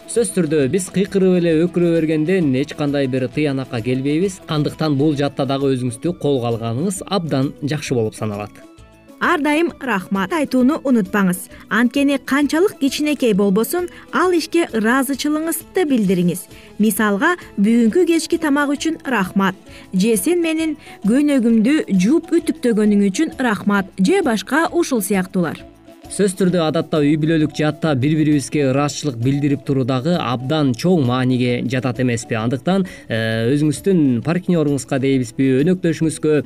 сөзсүз 0.05 0.31
түрдө 0.37 0.61
биз 0.71 0.87
кыйкырып 0.95 1.41
эле 1.41 1.51
өкүрө 1.65 1.89
бергенден 1.97 2.53
эч 2.61 2.71
кандай 2.79 3.09
бир 3.11 3.27
тыянакка 3.27 3.81
келбейбиз. 3.83 4.39
Андыктан 4.47 4.95
бул 4.95 5.17
жаатта 5.19 5.43
дагы 5.49 5.73
өзүңүздү 5.75 6.15
колго 6.21 6.53
алганыңыз 6.53 7.01
абдан 7.09 7.51
жакшы 7.65 7.97
болуп 7.97 8.15
саналат 8.15 8.74
ар 9.19 9.41
дайым 9.41 9.71
рахмат. 9.81 10.33
Айтууну 10.33 10.79
унутпаңыз. 10.83 11.49
Анткени 11.69 12.17
канчалык 12.17 12.79
кичинекей 12.79 13.33
болбосун 13.33 13.89
ал 14.13 14.31
ишке 14.31 14.67
ыраазычылыгыңызды 14.73 15.85
билдириңиз. 15.89 16.47
Мисалга 16.79 17.35
бүгүнкү 17.57 18.05
кечки 18.07 18.37
тамак 18.37 18.73
үчүн 18.75 18.99
рахмат. 19.05 19.55
Же 19.93 20.17
сен 20.17 20.41
менин 20.41 20.77
көйнөгүмдү 21.05 21.85
жууп 21.91 22.33
үтүктөгөнүң 22.35 23.07
үчүн 23.11 23.37
рахмат 23.39 23.91
же 23.99 24.21
башка 24.25 24.67
ушул 24.71 25.01
сыяктуулар 25.01 25.63
сөзсүз 26.05 26.35
түрдө 26.37 26.59
адатта 26.61 26.99
үй 27.01 27.15
бүлөлүк 27.19 27.55
жаатта 27.57 27.93
бири 27.97 28.17
бирибизге 28.19 28.67
ыраазычылык 28.69 29.17
билдирип 29.19 29.63
туруу 29.65 29.85
дагы 29.89 30.13
абдан 30.21 30.73
чоң 30.77 31.01
мааниге 31.07 31.63
жатат 31.71 31.99
эмеспи. 32.03 32.37
Андыктан 32.37 32.85
э, 33.09 33.49
өзүңүздүн 33.55 34.21
партнеруңузга 34.25 34.99
дейбизби 35.01 35.49
өнөктөшүңүзгө 35.63 36.35
э, 36.37 36.45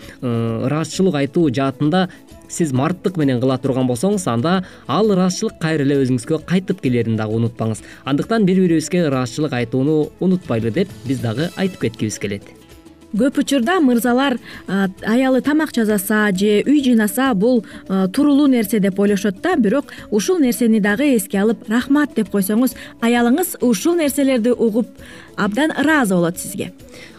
ыраазычылык 0.69 1.19
айтуу 1.23 1.49
жаатында 1.51 2.07
сиз 2.49 2.73
марттык 2.73 3.17
менен 3.17 3.39
кыла 3.39 3.57
турган 3.57 3.87
болсоңуз 3.87 4.27
анда 4.27 4.65
ал 4.87 5.13
ыраазычылык 5.13 5.59
кайра 5.61 5.85
эле 5.85 6.01
өзүңүзгө 6.03 6.43
кайтып 6.49 6.81
келерин 6.81 7.15
дагы 7.15 7.37
унутпаңыз. 7.39 7.83
Андыктан 8.05 8.45
бири 8.45 8.65
бирибизге 8.67 9.05
ыраазычылык 9.07 9.53
айтууну 9.53 10.09
унутпайлы 10.19 10.71
деп 10.71 10.89
биз 11.05 11.21
дагы 11.23 11.51
айтып 11.55 11.87
кеткибиз 11.87 12.19
келет. 12.19 12.43
Көп 13.09 13.39
учурда 13.41 13.79
мырзалар 13.81 14.35
аялы 14.67 15.41
тамак 15.41 15.71
жасаса 15.73 16.29
же 16.29 16.61
үй 16.61 16.83
жыйнаса 16.85 17.33
бул 17.33 17.63
туруулуу 17.87 18.45
нерсе 18.45 18.77
деп 18.79 18.99
ойлошот 18.99 19.41
да 19.41 19.55
бирок 19.55 19.85
ушул 20.11 20.37
нерсени 20.37 20.79
дагы 20.79 21.15
эске 21.15 21.39
алып 21.41 21.65
рахмат 21.67 22.13
деп 22.13 22.29
койсоңуз 22.29 22.75
аялыңыз 23.01 23.57
ушул 23.65 23.95
нерселерди 23.97 24.51
угуп 24.53 24.93
абдан 25.39 25.71
ыраазы 25.71 26.15
болот 26.15 26.38
сизге. 26.38 26.71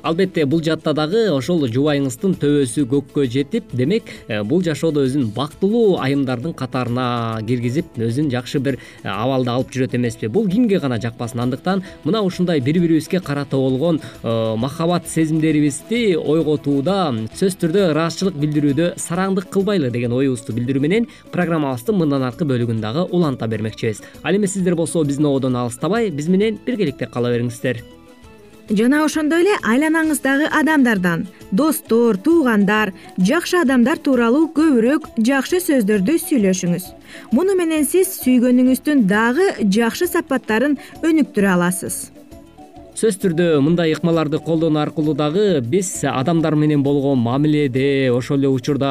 Албетте 0.02 0.44
бул 0.46 0.62
жаатта 0.64 0.92
дагы 0.96 1.26
ошол 1.32 1.66
жубайыңыздын 1.68 2.34
төбөсү 2.40 2.86
көккө 2.88 3.26
жетип 3.28 3.72
демек 3.76 4.08
э, 4.28 4.42
бул 4.44 4.62
жашоодо 4.64 5.04
өзүн 5.04 5.30
бактылуу 5.36 5.98
айымдардын 6.00 6.54
катарына 6.56 7.40
киргизип 7.46 7.98
өзүн 8.00 8.30
жакшы 8.32 8.60
бир 8.64 8.78
э, 8.78 9.08
абалда 9.08 9.56
алып 9.58 9.72
жүрөт 9.74 9.96
эмеспи. 9.96 10.28
Бул 10.28 10.48
кимге 10.48 10.80
гана 10.80 11.00
жакпасын. 11.00 11.40
Андыктан 11.44 11.84
мына 12.04 12.22
ушундай 12.24 12.60
бири 12.60 12.80
бирибизге 12.80 13.20
карата 13.20 13.56
болгон 13.56 14.00
э, 14.22 14.56
махабат 14.56 15.08
сезимдерибизди 15.08 16.16
ойготууда 16.16 16.98
сөзсүз 17.34 17.60
түрдө 17.60 17.86
ыраазычылык 17.92 18.40
билдирүүдө 18.40 18.90
сараңдык 19.00 19.48
кылбайлы 19.52 19.92
деген 19.92 20.16
оюбузду 20.16 20.56
билдирүү 20.56 20.84
менен 20.84 21.08
программабыздын 21.32 22.00
мындан 22.00 22.24
аркы 22.28 22.48
бөлүгүн 22.48 22.80
дагы 22.80 23.06
уланта 23.10 23.48
бермекчибиз. 23.48 24.02
Ал 24.22 24.36
эми 24.36 24.46
сиздер 24.46 24.76
болсо 24.76 25.04
биздин 25.04 25.28
ободон 25.28 25.56
алыстабай 25.56 26.10
биз 26.10 26.28
менен 26.28 26.58
биргеликте 26.66 27.06
кала 27.06 27.32
бериңиздер 27.32 27.84
жана 28.70 29.02
ошондой 29.04 29.42
эле 29.44 29.56
айланаңыздагы 29.66 30.46
адамдардан. 30.60 31.26
Достор 31.50 32.18
туугандар 32.22 32.92
жакшы 33.18 33.58
адамдар 33.60 33.98
тууралуу 33.98 34.46
көбүрөөк 34.54 35.10
жакшы 35.26 35.60
сөздөрдү 35.64 36.16
сүйлөшүңүз. 36.26 36.86
Муну 37.34 37.58
менен 37.58 37.84
сиз 37.84 38.14
сүйгөнүңүздүн 38.22 39.04
дагы 39.10 39.50
жакшы 39.66 40.06
сапаттарын 40.10 40.78
өнүктүрө 41.02 41.54
аласыз. 41.56 42.08
Сөзсүз 43.00 43.20
түрдө 43.22 43.44
мындай 43.64 43.94
ыкмаларды 43.94 44.36
колдонуу 44.44 44.82
аркылуу 44.82 45.14
дагы 45.16 45.62
биз 45.64 46.02
адамдар 46.04 46.54
менен 46.54 46.82
болгон 46.84 47.18
мамиледе 47.24 48.10
ошол 48.12 48.42
эле 48.42 48.50
учурда 48.52 48.90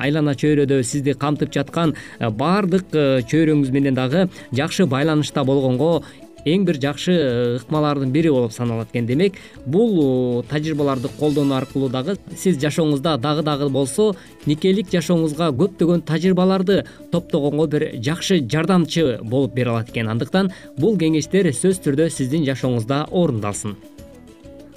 айлана 0.00 0.32
чөйрөдө 0.32 0.80
сизди 0.82 1.12
камтып 1.12 1.52
жаткан 1.52 1.92
баардык 2.18 2.88
чөйрөңүз 3.28 3.68
менен 3.74 3.98
дагы 3.98 4.30
жакшы 4.48 4.86
байланышта 4.88 5.44
болгонго 5.44 6.00
эң 6.44 6.64
бир 6.64 6.78
жакшы 6.80 7.14
э, 7.14 7.56
ыкмалардын 7.58 8.12
бири 8.12 8.30
болуп 8.30 8.52
саналат 8.52 8.90
экен. 8.92 9.06
Демек 9.06 9.38
бул 9.66 10.40
э, 10.40 10.42
тажрыйбаларды 10.50 11.08
колдонуу 11.18 11.56
аркылуу 11.56 11.88
дагы 11.88 12.16
сиз 12.36 12.58
жашооңузда 12.62 13.16
дагы 13.18 13.42
дагы 13.42 13.68
болсо 13.68 14.12
никелик 14.46 14.92
жашооңузга 14.92 15.50
көптөгөн 15.56 16.04
тажрыйбаларды 16.08 16.84
топтогонго 17.12 17.66
бир 17.66 17.88
жакшы 18.00 18.42
жардамчы 18.44 19.18
болуп 19.22 19.54
бере 19.54 19.70
алат 19.70 19.90
экен. 19.90 20.08
Андыктан 20.12 20.52
бул 20.78 20.98
кеңештер 20.98 21.50
сөзсүз 21.52 21.82
түрдө 21.84 22.10
сиздин 22.10 22.46
жашооңузда 22.48 23.06
орундалсын 23.10 23.76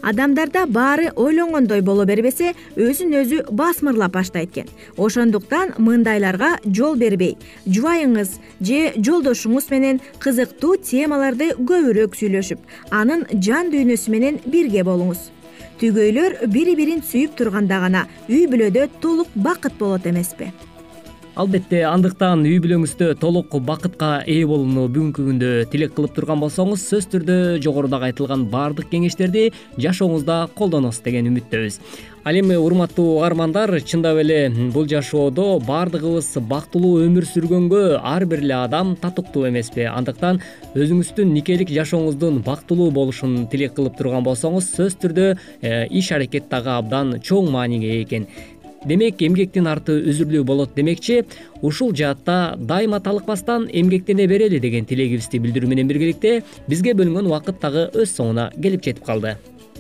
адамдарда 0.02 0.66
баары 0.68 1.12
ойлонгондой 1.16 1.82
боло 1.82 2.06
бербесе 2.06 2.54
өзүн 2.76 3.16
өзү 3.22 3.40
басмырлап 3.52 4.14
баштайт 4.14 4.52
экен. 4.52 4.68
Ошондуктан 4.98 5.74
мындайларга 5.78 6.58
жол 6.66 6.96
бербей 6.96 7.38
жубайыңыз 7.66 8.38
же 8.62 8.94
жолдошуңуз 8.98 9.72
менен 9.72 10.02
кызыктуу 10.20 10.78
темаларды 10.78 11.54
көбүрөөк 11.58 12.16
сүйлөшүп 12.20 12.92
анын 12.92 13.26
жан 13.34 13.72
дүйнөсү 13.74 14.14
менен 14.14 14.40
бирге 14.46 14.84
болуңуз. 14.84 15.32
Түгөйлөр 15.82 16.40
бири 16.50 16.74
бирин 16.78 17.04
сүйүп 17.06 17.36
турганда 17.38 17.78
гана 17.84 18.08
үй 18.30 18.48
бүлөдө 18.50 18.88
толук 19.02 19.30
бакыт 19.36 19.78
болот 19.78 20.08
эмеспи 20.10 20.50
албетте 21.38 21.84
андыктан 21.86 22.42
үй 22.50 22.58
бүлөңүздө 22.64 23.12
толук 23.22 23.54
бакытка 23.68 24.24
ээ 24.26 24.48
болууну 24.50 24.88
бүгүнкү 24.90 25.26
күндө 25.28 25.52
тилек 25.70 25.94
кылып 25.94 26.16
турган 26.16 26.42
болсоңуз 26.42 26.82
сөзсүз 26.82 27.12
түрдө 27.14 27.38
жогорудагы 27.62 28.10
айтылган 28.10 28.48
баардык 28.50 28.90
кеңештерди 28.90 29.52
жашооңузда 29.78 30.40
колдоносуз 30.58 31.06
деген 31.06 31.30
үмүттөбүз. 31.30 31.82
Ал 32.28 32.36
эми 32.36 32.58
урматтуу 32.60 33.20
угармандар 33.20 33.72
чындап 33.88 34.18
эле 34.20 34.50
бул 34.74 34.88
жашоодо 34.90 35.62
баардыгыбыз 35.64 36.42
бактылуу 36.50 37.06
өмүр 37.06 37.24
сүргөнгө 37.30 38.02
ар 38.02 38.26
бир 38.26 38.42
эле 38.44 38.58
адам 38.58 38.98
татыктуу 39.00 39.46
эмеспи. 39.48 39.86
Андыктан 39.88 40.42
өзүңүздүн 40.76 41.32
никелик 41.38 41.72
жашооңуздун 41.72 42.42
бактылуу 42.44 42.90
болушун 42.92 43.46
тилек 43.48 43.78
кылып 43.78 43.96
турган 44.02 44.28
болсоңуз 44.28 44.74
сөзсүз 44.74 45.00
түрдө 45.06 45.30
э, 45.62 45.88
иш 45.88 46.12
аракет 46.12 46.50
дагы 46.52 46.74
абдан 46.76 47.22
чоң 47.24 47.48
мааниге 47.54 47.94
ээ 47.94 48.04
экен 48.04 48.28
демек 48.86 49.22
эмгектин 49.24 49.68
арты 49.68 49.98
үзүрлүү 50.12 50.44
болот 50.48 50.76
демекчи 50.76 51.24
ушул 51.62 51.94
жаатта 51.96 52.56
дайыма 52.58 53.00
талыкпастан 53.00 53.68
эмгектене 53.72 54.28
берели 54.28 54.60
деген 54.60 54.86
тилегибизди 54.86 55.42
билдирүү 55.44 55.70
менен 55.70 55.88
биргеликте 55.88 56.42
бизге 56.68 56.94
бөлүнгөн 56.94 57.30
убакыт 57.32 57.62
дагы 57.62 57.90
өз 57.94 58.16
соңуна 58.16 58.52
келип 58.62 58.84
жетип 58.84 59.06
калды. 59.06 59.38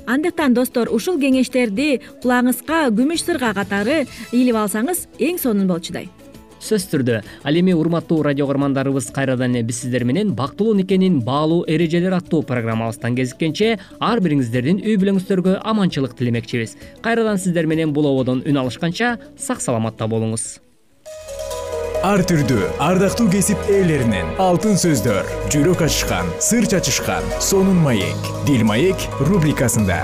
Андыктан 0.07 0.53
достор 0.55 0.87
ушул 0.93 1.19
кеңештерди 1.19 1.99
кулагыңызга 2.23 2.87
күмүш 2.95 3.25
сырга 3.27 3.53
катары 3.53 4.05
илип 4.31 4.55
алсаңыз 4.55 5.07
эң 5.19 5.41
сонун 5.41 5.67
болчудай 5.67 6.07
сөзсүз 6.67 6.91
түрдө 6.91 7.21
ал 7.47 7.59
эми 7.61 7.73
урматтуу 7.77 8.19
радио 8.27 8.47
көгөрмандарыбыз 8.47 9.09
кайрадан 9.15 9.55
эле 9.55 9.63
биз 9.67 9.81
сиздер 9.83 10.03
менен 10.03 10.33
бактылуу 10.35 10.75
никенин 10.75 11.19
баалуу 11.23 11.63
эрежелери 11.67 12.19
аттуу 12.19 12.43
программабыздан 12.43 13.15
кезишкенче 13.15 13.77
ар 13.99 14.21
бириңиздердин 14.23 14.83
үй 14.83 14.99
бүлөңүздөргө 15.01 15.59
аманчылык 15.63 16.15
тилемекчибиз. 16.19 16.77
Кайрадан 17.01 17.37
сиздер 17.39 17.67
менен 17.67 17.93
бул 17.93 18.07
ободон 18.11 18.43
үн 18.45 18.63
алышканча 18.63 19.17
сак 19.37 19.61
саламатта 19.61 20.07
болуңуз. 20.07 20.57
Ар 22.05 22.21
түрдүү 22.29 22.67
ардактуу 22.83 23.25
кесип 23.33 23.71
ээлеринен 23.73 24.35
алтын 24.41 24.77
сөздөр 24.77 25.27
жүрөк 25.53 25.81
ачышкан 25.87 26.29
сыр 26.39 26.69
чачышкан 26.69 27.25
сонун 27.41 27.81
маек 27.81 28.33
дил 28.45 28.63
маек 28.69 29.09
рубрикасында 29.19 30.03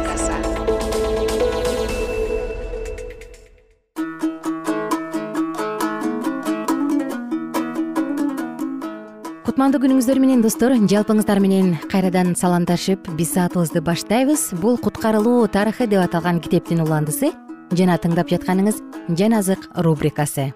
кутмандуу 9.61 9.83
күнүңүздөр 9.83 10.17
менен 10.17 10.39
достор 10.41 10.73
жалпыңыздар 10.73 11.37
менен 11.37 11.75
кайрадан 11.91 12.31
саламдашып 12.33 13.11
биз 13.13 13.35
саатыбызды 13.35 13.83
баштайбыз. 13.85 14.55
Бул 14.57 14.79
куткарылуу 14.81 15.45
тарыхы 15.53 15.85
деп 15.85 16.01
аталган 16.01 16.39
китептин 16.41 16.81
уландысы 16.81 17.29
жана 17.77 17.99
тыңдап 18.01 18.33
жатканыңыз 18.33 18.81
жан 19.13 19.37
азык 19.37 19.69
рубрикасы. 19.85 20.47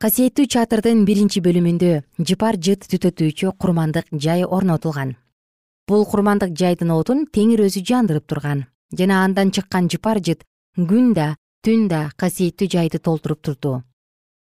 Касиеттүү 0.00 0.48
чатырдын 0.56 1.04
биринчи 1.04 1.44
бөлүмүндө 1.44 1.92
жыпар 2.16 2.56
жыт 2.56 2.88
түтөтүүчү 2.88 3.52
курмандык 3.60 4.08
жай 4.16 4.48
орнотулган. 4.48 5.18
Бул 5.84 6.08
курмандык 6.08 6.56
жайдын 6.56 6.96
отун 6.96 7.26
теңир 7.28 7.66
өзү 7.68 7.84
жандырып 7.84 8.24
турган 8.24 8.70
жана 8.96 9.20
андан 9.26 9.52
чыккан 9.52 9.92
жыпар 9.92 10.24
жыт 10.24 10.46
күн 10.80 11.12
да 11.12 11.34
түн 11.60 11.90
да 11.92 12.06
касиеттүү 12.16 12.72
жайды 12.72 13.04
толтуруп 13.04 13.44
турду. 13.44 13.82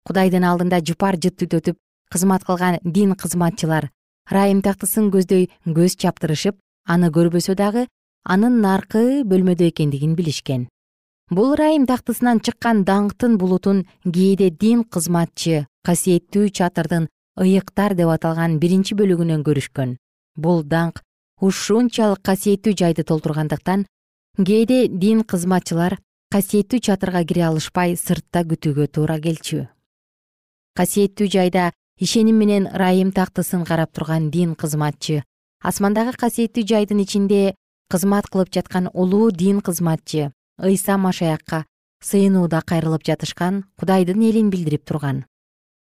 Кудайдын 0.05 0.45
алдында 0.45 0.85
жыпар 0.85 1.17
жыт 1.17 1.41
түтөтүп 1.41 1.81
кызмат 2.11 2.43
кылган 2.43 2.79
дин 2.83 3.15
кызматчылар. 3.15 3.89
Ырайым 4.29 4.61
тактысын 4.61 5.09
көздөй 5.11 5.49
көз 5.65 5.95
чаптырышып 6.01 6.59
аны 6.85 7.09
көрбөсө 7.15 7.55
дагы 7.55 7.87
анын 8.23 8.61
наркы 8.61 9.23
бөлмөдө 9.23 9.71
экендигин 9.71 10.15
билишкен. 10.15 10.67
Бул 11.31 11.53
ырайым 11.55 11.87
тактысынан 11.87 12.41
чыккан 12.43 12.83
даңктын 12.83 13.37
булутун 13.39 13.85
кээде 14.03 14.49
дин 14.51 14.83
кызматчы 14.83 15.65
касиеттүү 15.87 16.51
чатырдын 16.51 17.07
ыйыктар 17.39 17.95
деп 17.95 18.11
аталган 18.11 18.59
биринчи 18.59 18.97
бөлүгүнөн 18.99 19.45
көрүшкөн. 19.47 19.95
Бул 20.35 20.63
даңк 20.63 21.01
ушунчалык 21.41 22.21
касиеттүү 22.21 22.75
жайды 22.77 23.03
толтургандыктан 23.07 23.85
кээде 24.37 24.87
дин 24.87 25.23
кызматчылар 25.23 25.97
касиеттүү 26.31 26.79
чатырга 26.87 27.23
кире 27.25 27.47
алышпай 27.47 27.95
сыртта 27.95 28.43
күтүүгө 28.51 28.87
туура 28.91 29.17
келчү. 29.23 29.65
Касиеттүү 30.75 31.27
жайда 31.31 31.71
ишеним 32.01 32.39
менен 32.41 32.65
ырайым 32.65 33.11
тактысын 33.13 33.63
карап 33.63 33.93
турган 33.93 34.31
дин 34.33 34.55
кызматчы. 34.55 35.21
Асмандагы 35.61 36.17
касиеттүү 36.17 36.65
жайдын 36.65 37.03
ичинде 37.03 37.53
кызмат 37.93 38.25
кылып 38.25 38.49
жаткан 38.49 38.89
улуу 38.93 39.29
дин 39.29 39.61
кызматчы. 39.61 40.31
Ыйса 40.57 40.97
машаякка 40.97 41.65
сыйынууда 42.01 42.63
кайрылып 42.65 43.05
жатышкан 43.05 43.65
кудайдын 43.77 44.25
элин 44.25 44.49
билдирип 44.49 44.83
турган. 44.83 45.25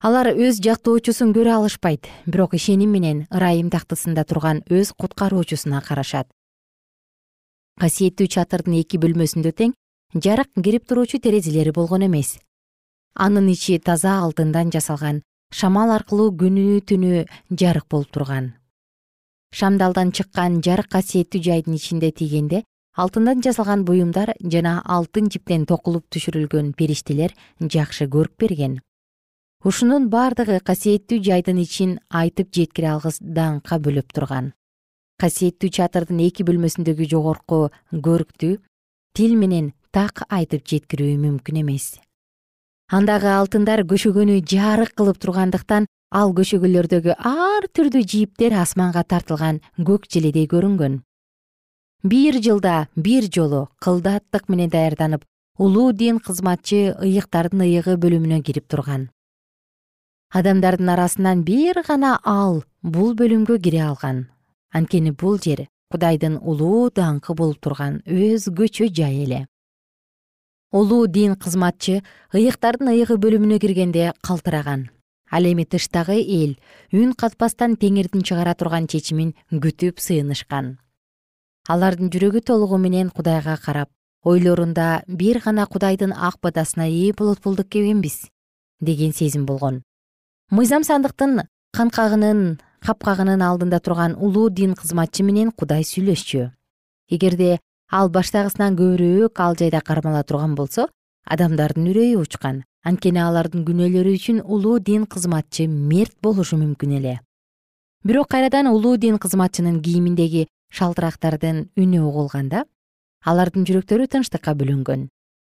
Алар 0.05 0.29
өз 0.37 0.61
жактоочусун 0.61 1.33
көрө 1.33 1.57
алышпайт 1.57 2.12
бирок 2.27 2.53
ишеним 2.53 2.93
менен 2.93 3.25
ырайым 3.33 3.71
тактысында 3.73 4.29
турган 4.29 4.61
өз 4.69 4.93
куткаруучусуна 4.93 5.81
карашат. 5.81 6.29
Касиеттүү 7.81 8.29
чатырдын 8.29 8.83
эки 8.85 9.01
бөлмөсүндө 9.01 9.57
тең 9.57 9.73
жарык 10.12 10.53
кирип 10.61 10.85
туруучу 10.85 11.19
терезелери 11.19 11.73
болгон 11.73 12.05
эмес. 12.05 12.37
Анын 13.14 13.49
ичи 13.49 13.79
таза 13.79 14.19
алтындан 14.21 14.69
жасалган 14.71 15.23
шамал 15.55 15.93
аркылуу 15.95 16.33
күнү 16.35 16.81
түнү 16.88 17.25
жарык 17.61 17.87
болуп 17.90 18.11
турган. 18.14 18.55
Шамдалдан 19.55 20.11
чыккан 20.11 20.59
жарык 20.67 20.88
касиеттүү 20.90 21.43
жайдын 21.47 21.77
ичинде 21.79 22.11
тийгенде 22.11 22.64
алтындан 22.99 23.43
жасалган 23.47 23.85
буюмдар 23.87 24.35
жана 24.40 24.81
алтын 24.97 25.31
жиптен 25.31 25.67
токулуп 25.71 26.09
түшүрүлгөн 26.11 26.73
периштелер 26.75 27.37
жакшы 27.61 28.09
көрк 28.11 28.35
берген. 28.40 28.81
Ушунун 29.64 30.11
бардыгы 30.11 30.59
касиеттүү 30.61 31.23
жайдын 31.23 31.62
ичин 31.62 31.99
айтып 32.11 32.51
жеткире 32.53 32.90
алгыс 32.97 33.21
даңкка 33.23 33.79
бөлөп 33.79 34.11
турган. 34.12 34.53
Касиеттүү 35.23 35.71
чатырдын 35.79 36.19
эки 36.27 36.43
бөлмөсүндөгү 36.43 37.07
жогорку 37.14 37.69
көрктү 37.93 38.57
тил 39.14 39.38
менен 39.38 39.71
так 39.95 40.27
айтып 40.29 40.67
жеткирүү 40.67 41.14
мүмкүн 41.23 41.62
эмес 41.62 41.95
андагы 42.92 43.31
алтындар 43.33 43.81
көшөгөнү 43.88 44.42
жарык 44.44 44.92
кылып 44.99 45.18
тургандыктан 45.23 45.87
ал 46.12 46.35
көшөгөлөрдөгү 46.37 47.16
ар 47.16 47.66
түрдүү 47.73 48.05
жийиптер 48.05 48.53
асманга 48.61 49.03
тартылган 49.03 49.61
көк 49.79 50.05
желедей 50.12 50.47
көрүнгөн. 50.47 51.01
Бир 52.05 52.40
жылда 52.44 52.88
бир 52.97 53.25
жолу 53.33 53.68
кылдаттык 53.81 54.49
менен 54.49 54.70
даярданып 54.70 55.25
улуу 55.59 55.92
дин 55.92 56.18
кызматчы 56.20 56.94
ыйыктардын 57.01 57.64
ыйыгы 57.64 57.97
бөлүмүнө 57.97 58.42
кирип 58.42 58.68
турган. 58.68 59.09
Адамдардын 60.31 60.88
арасынан 60.88 61.44
бир 61.44 61.81
гана 61.88 62.18
ал 62.23 62.64
бул 62.83 63.14
бөлүмгө 63.14 63.59
кире 63.62 63.81
алган. 63.88 64.27
Анткени 64.73 65.11
бул 65.11 65.38
жер 65.38 65.66
кудайдын 65.90 66.37
улуу 66.42 66.90
даңкы 66.90 67.35
болуп 67.38 67.61
турган 67.62 68.03
өзгөчө 68.05 68.90
жай 68.92 69.23
эле 69.25 69.47
улуу 70.75 71.07
дин 71.07 71.37
кызматчы 71.39 72.03
ыйыктардын 72.35 72.91
ыйыгы 72.91 73.15
бөлүмүнө 73.23 73.61
киргенде 73.63 74.11
калтыраган. 74.27 74.91
Ал 75.31 75.47
эми 75.47 75.63
тыштагы 75.63 76.19
эл 76.19 76.57
үн 76.91 77.15
катпастан 77.15 77.77
теңирдин 77.79 78.27
чыгара 78.27 78.57
турган 78.59 78.89
чечимин 78.91 79.37
күтүп 79.53 80.03
сыйынышкан. 80.03 80.79
Алардын 81.71 82.11
жүрөгү 82.11 82.43
толугу 82.43 82.79
менен 82.83 83.15
кудайга 83.15 83.55
карап 83.57 83.89
ойлорунда 84.27 85.05
бир 85.07 85.39
гана 85.45 85.67
кудайдын 85.71 86.13
ак 86.13 86.41
батасына 86.43 86.91
ээ 86.91 87.15
болот 87.15 87.39
болдук 87.45 87.71
экенбиз 87.71 88.27
деген 88.81 89.13
сезим 89.15 89.47
болгон. 89.47 89.85
Мыйзам 90.51 90.83
сандыктын 90.83 91.47
канкагынын 91.71 92.59
капкагынын 92.83 93.43
алдында 93.43 93.79
турган 93.79 94.17
улуу 94.19 94.51
дин 94.51 94.75
кызматчы 94.75 95.23
менен 95.23 95.53
кудай 95.53 95.87
сүйлөшчү. 95.87 96.51
Эгерде 97.09 97.61
ал 97.90 98.09
баштагысынан 98.09 98.77
көбүрөөк 98.79 99.40
ал 99.40 99.57
жайда 99.57 99.81
кармала 99.81 100.23
турган 100.23 100.55
болсо 100.55 100.88
адамдардын 101.25 101.88
үрөйү 101.92 102.20
учкан. 102.20 102.64
Анткени 102.85 103.20
алардын 103.25 103.64
күнөөлөрү 103.64 104.12
үчүн 104.18 104.42
улуу 104.44 104.79
дин 104.79 105.07
кызматчы 105.07 105.66
мерт 105.68 106.16
болушу 106.20 106.59
мүмкүн 106.61 106.99
эле. 106.99 107.20
Бирок 108.05 108.29
кайрадан 108.29 108.68
улуу 108.68 108.99
дин 109.01 109.16
кызматчынын 109.18 109.81
кийиминдеги 109.81 110.47
шалтырактардын 110.68 111.70
үнү 111.81 112.05
угулганда 112.05 112.66
алардын 113.25 113.64
жүрөктөрү 113.64 114.11
тынчтыкка 114.12 114.53
бөлөнгөн 114.53 115.09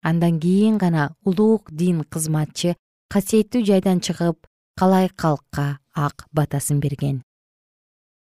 андан 0.06 0.38
кийин 0.38 0.78
гана 0.78 1.14
улуу 1.24 1.62
дин 1.70 2.04
кызматчы 2.04 2.76
касиеттүү 3.10 3.64
жайдан 3.66 3.98
чыгып 4.00 4.46
калай 4.78 5.08
калкка 5.08 5.80
ак 5.94 6.26
батасын 6.32 6.78
берген. 6.80 7.22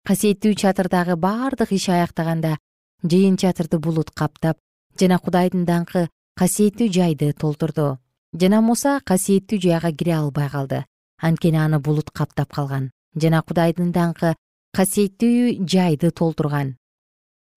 Касиеттүү 0.05 0.55
чатырдагы 0.61 1.17
бардык 1.17 1.73
иш 1.73 1.89
аяктаганда 1.89 2.59
жыйын 3.03 3.37
чатырды 3.37 3.79
булут 3.79 4.11
каптап 4.11 4.59
жана 5.01 5.19
кудайдын 5.19 5.65
даңкы 5.65 6.09
касиеттүү 6.41 6.89
жайды 6.93 7.33
толтурду. 7.33 7.99
Жана 8.33 8.61
муса 8.61 9.01
касиеттүү 9.05 9.61
жайга 9.61 9.93
кире 9.93 10.15
албай 10.17 10.49
калды. 10.51 10.85
Анткени 11.21 11.59
аны 11.59 11.81
булут 11.81 12.11
каптап 12.11 12.53
калган. 12.53 12.91
Жана 13.17 13.43
кудайдын 13.43 13.93
даңкы 13.93 14.35
касиеттүү 14.77 15.67
жайды 15.67 16.11
толтурган. 16.11 16.77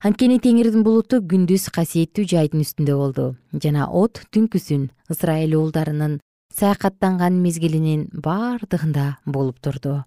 Анткени 0.04 0.40
теңирдин 0.44 0.84
булуту 0.84 1.22
күндүз 1.22 1.70
касиеттүү 1.72 2.26
жайдын 2.28 2.64
үстүндө 2.66 2.96
болду. 3.00 3.28
Жана 3.54 3.88
от 3.88 4.24
түнкүсүн 4.36 4.90
ысрайыл 5.14 5.56
уулдарынын 5.60 6.18
саякаттанган 6.58 7.38
мезгилинин 7.44 8.10
бардыгында 8.12 9.20
болуп 9.26 9.62
турду. 9.64 10.04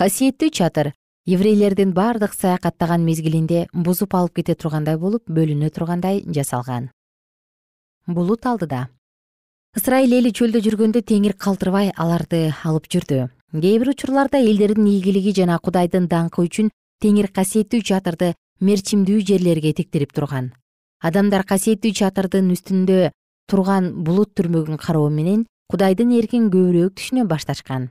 Касиеттүү 0.00 0.50
чатыр 0.50 0.92
еврейлердин 1.26 1.92
бардык 1.92 2.32
саякаттаган 2.32 3.04
мезгилинде 3.04 3.66
бузуп 3.72 4.14
алып 4.14 4.38
кете 4.40 4.54
тургандай 4.54 4.96
болуп 4.96 5.28
бөлүнө 5.28 5.68
тургандай 5.70 6.22
жасалган. 6.24 6.88
Булут 8.06 8.46
алдыда. 8.46 8.88
Ысрайыл 9.76 10.16
эли 10.16 10.32
чөлдө 10.32 10.62
жүргөндө 10.64 11.02
теңир 11.04 11.36
калтырбай 11.36 11.92
аларды 11.94 12.54
алып 12.64 12.88
жүрдү. 12.88 13.28
Кээ 13.52 13.78
бир 13.82 13.92
учурларда 13.92 14.40
элдердин 14.40 14.86
ийгилиги 14.86 15.34
жана 15.36 15.58
кудайдын 15.58 16.08
даңкы 16.08 16.46
үчүн 16.46 16.72
теңир 17.04 17.28
касиеттүү 17.28 17.82
чатырды 17.84 18.32
мерчимдүү 18.60 19.20
жерлерге 19.20 19.74
тиктирип 19.76 20.16
турган. 20.16 20.52
Адамдар 21.04 21.44
касиеттүү 21.44 21.92
чатырдын 22.00 22.50
үстүндө 22.56 23.10
турган 23.46 23.92
булут 24.04 24.32
түрмөгүн 24.40 24.80
кароо 24.80 25.10
менен 25.12 25.46
кудайдын 25.68 26.16
эркин 26.16 26.50
көбүрөөк 26.50 26.96
түшүнө 26.96 27.28
башташкан 27.28 27.90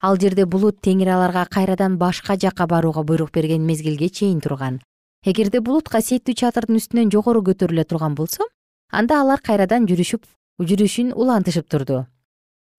ал 0.00 0.18
жерде 0.20 0.46
булут 0.46 0.80
теңир 0.84 1.10
аларга 1.14 1.44
кайрадан 1.50 1.98
башка 1.98 2.36
жакка 2.36 2.66
барууга 2.66 3.02
буйрук 3.02 3.32
берген 3.32 3.66
мезгилге 3.66 4.08
чейин 4.08 4.40
турган. 4.40 4.80
Эгерде 5.24 5.60
булут 5.60 5.88
касиеттүү 5.88 6.34
чатырдын 6.34 6.78
үстүнөн 6.78 7.10
жогору 7.10 7.42
көтөрүлө 7.42 7.84
турган 7.84 8.14
болсо 8.14 8.46
анда 8.92 9.20
алар 9.20 9.42
кайрадан 9.42 9.88
жүрүшүп 9.90 10.22
жүрүшүн 10.62 11.12
улантышып 11.14 11.68
турду. 11.68 12.06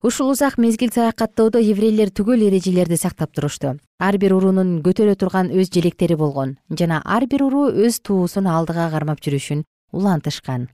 Ушул 0.02 0.30
узак 0.32 0.56
мезгил 0.56 0.88
саякаттоодо 0.94 1.60
еврейлер 1.60 2.08
түгөл 2.08 2.46
эрежелерди 2.46 2.96
сактап 2.96 3.34
турушту. 3.36 3.76
Ар 4.00 4.16
бир 4.16 4.32
уруунун 4.32 4.80
көтөрө 4.80 5.14
турган 5.20 5.50
өз 5.52 5.68
желектери 5.68 6.16
болгон 6.16 6.56
жана 6.70 7.02
ар 7.04 7.26
бир 7.28 7.44
уруу 7.44 7.68
өз 7.68 8.00
туусун 8.00 8.48
алдыга 8.48 8.88
кармап 8.88 9.20
жүрүшүн 9.20 9.66
улантышкан. 9.92 10.70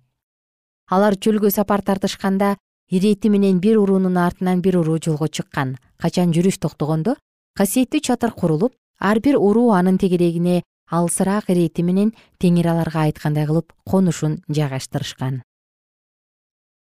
Алар 0.86 1.16
чөлгө 1.18 1.50
сапар 1.50 1.82
тартышканда 1.82 2.54
ирети 2.90 3.28
менен 3.28 3.60
бир 3.60 3.78
уруунун 3.78 4.16
артынан 4.16 4.60
бир 4.60 4.78
уруу 4.78 4.98
жолго 4.98 5.28
чыккан. 5.28 5.76
Качан 5.98 6.32
жүрүш 6.32 6.60
токтогондо? 6.60 7.16
Касиеттүү 7.56 8.00
чатыр 8.00 8.32
курулуп 8.32 8.74
ар 9.00 9.20
бир 9.20 9.36
уруу 9.36 9.72
анын 9.72 9.98
тегерегине 9.98 10.62
алысыраак 10.90 11.50
ирети 11.50 11.82
менен 11.82 12.14
теңир 12.38 12.70
аларга 12.72 13.08
айткандай 13.08 13.46
кылып 13.46 13.72
конушун 13.84 14.42
жайгаштырышкан 14.48 15.42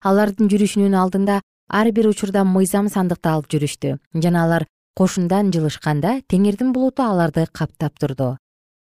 алардын 0.04 0.48
жүрүшүнүн 0.50 0.94
алдында 0.94 1.40
ар 1.68 1.90
бир 1.92 2.08
учурда 2.08 2.44
мыйзам 2.46 2.88
сандыкты 2.88 3.30
алып 3.32 3.48
жүрүштү. 3.52 3.98
Жана 4.14 4.44
алар 4.46 4.66
кошундан 4.96 5.50
жылышканда 5.54 6.20
теңирдин 6.30 6.72
булуту 6.72 7.02
аларды 7.02 7.46
каптап 7.52 7.98
турду. 7.98 8.36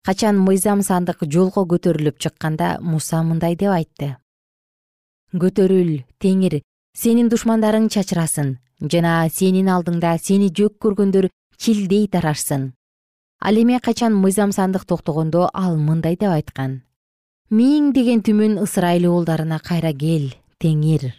Качан 0.06 0.40
мыйзам 0.40 0.82
сандык 0.82 1.24
жолго 1.28 1.66
көтөрүлүп 1.68 2.20
чыкканда 2.20 2.78
муса 2.82 3.22
мындай 3.24 3.56
деп 3.56 3.72
айтты. 3.72 4.16
Көтөрүл 5.34 6.04
теңир 6.20 6.62
сенин 6.94 7.30
душмандарың 7.30 7.90
чачырасын 7.94 8.58
жана 8.94 9.14
сенин 9.34 9.70
алдыңда 9.74 10.14
сени 10.22 10.50
жөк 10.54 10.78
көргөндөр 10.84 11.30
чилдей 11.58 12.08
тарашсын. 12.08 12.74
Ал 13.42 13.58
эми 13.58 13.80
качан 13.80 14.14
мыйзам 14.14 14.52
сандык 14.52 14.86
токтогондо 14.86 15.50
ал 15.54 15.78
мындай 15.78 16.16
деп 16.16 16.32
айткан. 16.32 16.84
Миңдеген 17.50 18.22
түмөн 18.24 18.62
ысырайыл 18.64 19.10
уулдарына 19.10 19.60
кайра 19.60 19.94
кел 19.94 20.32
теңир 20.62 21.14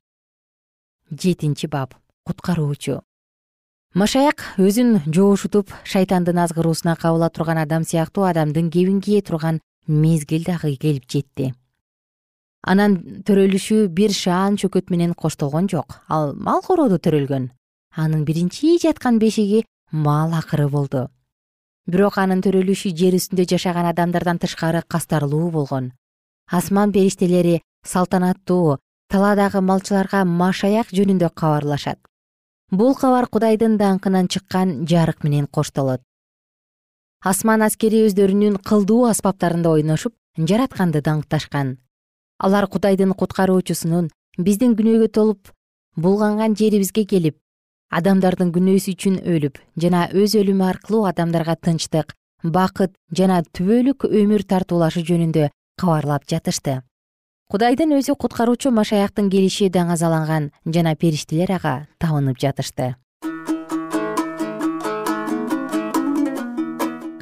жетинчи 1.11 1.67
бап. 1.67 1.95
Куткаруучу. 2.25 3.03
Машаяк 3.95 4.41
өзүн 4.59 5.03
жоошутуп 5.07 5.71
шайтандын 5.85 6.39
азгыруусуна 6.47 6.97
кабыла 6.97 7.29
турган 7.31 7.59
адам 7.59 7.85
сыяктуу 7.85 8.25
адамдын 8.25 8.71
кебин 8.71 9.01
кие 9.01 9.21
турган 9.23 9.61
мезгил 9.87 10.43
дагы 10.45 10.75
келип 10.77 11.05
жетти 11.07 11.53
анан 12.65 12.97
төрөлүшү 13.29 13.89
бир 13.93 14.13
шаан 14.13 14.57
чөкөт 14.57 14.91
менен 14.91 15.13
коштолгон 15.15 15.69
жок. 15.69 16.01
Ал 16.09 16.35
мал 16.35 16.63
корооду 16.63 16.99
төрөлгөн. 16.99 17.51
Анын 17.97 18.25
биринчи 18.25 18.79
жаткан 18.83 19.19
бешиги 19.19 19.65
мал 19.93 20.33
акыры 20.33 20.69
болду. 20.69 21.09
Бирок 21.87 22.17
анын 22.19 22.41
төрөлүшү 22.41 22.95
жер 22.97 23.15
үстүндө 23.19 23.45
жашаган 23.53 23.87
адамдардан 23.93 24.41
тышкары 24.41 24.83
кастарлуу 24.89 25.51
болгон. 25.51 25.93
Асман 26.51 26.93
периштелери 26.93 27.61
салтанаттуу 27.85 28.79
талаадагы 29.13 29.61
малчыларга 29.61 30.25
машаяк 30.25 30.89
жөнүндө 30.89 31.31
кабарлашат. 31.35 32.01
Бул 32.71 32.97
кабар 32.97 33.29
кудайдын 33.29 33.77
даңкынан 33.79 34.29
чыккан 34.33 34.87
жарык 34.89 35.23
менен 35.23 35.47
коштолот. 35.47 36.01
Асман 37.21 37.63
аскери 37.63 38.07
өздөрүнүн 38.09 38.59
кылдуу 38.65 39.05
аспаптарында 39.13 39.77
ойношуп 39.77 40.17
жаратканды 40.37 41.05
даңкташкан 41.05 41.77
алар 42.39 42.67
кудайдын 42.67 43.15
куткаруучусунун 43.15 44.11
биздин 44.39 44.75
күнөөгө 44.79 45.09
толуп 45.19 45.53
булганган 45.97 46.57
жерибизге 46.59 47.05
келип 47.07 47.39
адамдардын 47.95 48.51
күнөөсү 48.55 48.95
үчүн 48.97 49.21
өлүп 49.23 49.61
жана 49.79 50.09
өз 50.11 50.35
өлүмү 50.41 50.67
аркылуу 50.67 51.05
адамдарга 51.11 51.55
тынчтык 51.63 52.15
бакыт 52.43 52.93
жана 53.15 53.43
түбөлүк 53.57 54.09
өмүр 54.11 54.43
тартуулашы 54.45 55.05
жөнүндө 55.07 55.49
кабарлап 55.81 56.27
жатышты. 56.29 56.83
Кудайдын 57.51 57.95
өзү 57.97 58.17
куткаруучу 58.19 58.73
машаяктын 58.75 59.31
келиши 59.31 59.71
даңазаланган 59.71 60.51
жана 60.67 60.95
периштелер 60.97 61.55
ага 61.57 61.75
табынып 62.03 62.41
жатышты. 62.41 62.95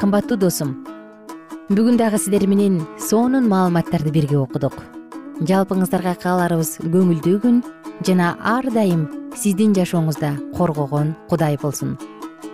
Кымбаттуу 0.01 0.39
досум 0.41 0.75
бүгүн 1.69 2.01
дагы 2.01 2.19
сиздер 2.19 2.49
менен 2.49 2.81
сонун 2.99 3.47
маалыматтарды 3.53 4.11
бирге 4.11 4.41
окудук 4.41 5.02
жалпыңыздарга 5.41 6.15
кааларыбыз 6.23 6.77
көңүлдүү 6.85 7.39
күн 7.43 7.61
жана 8.07 8.33
ар 8.45 8.67
дайым 8.75 9.07
сиздин 9.39 9.73
жашооңузда 9.77 10.35
коргогон 10.57 11.15
кудай 11.31 11.57
болсун. 11.63 11.97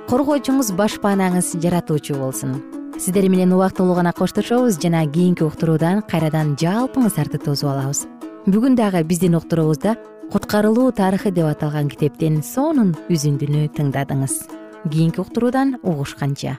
Коргоочуңуз 0.08 0.72
баш 0.78 0.98
баанаңыз 1.02 1.56
жаратуучу 1.62 2.16
болсун. 2.20 2.60
Сиздер 2.98 3.28
менен 3.28 3.52
убактылуу 3.52 3.94
гана 3.94 4.12
коштошобуз 4.12 4.78
жана 4.82 5.04
кийинки 5.06 5.44
уктуруудан 5.44 6.02
кайрадан 6.02 6.54
жалпыңыздарды 6.56 7.42
тосуп 7.44 7.70
алабыз. 7.72 8.06
Бүгүн 8.46 8.78
дагы 8.78 9.02
биздин 9.04 9.36
уктуруубузда 9.36 9.96
куткарылуу 10.32 10.92
тарыхы 10.92 11.30
деп 11.30 11.50
аталган 11.50 11.90
китептен 11.92 12.42
сонун 12.42 12.94
үзүндүнү 13.10 13.68
тыңдадыңыз. 13.76 14.40
Кийинки 14.88 15.20
уктуруудан 15.20 15.76
угушканча 15.82 16.58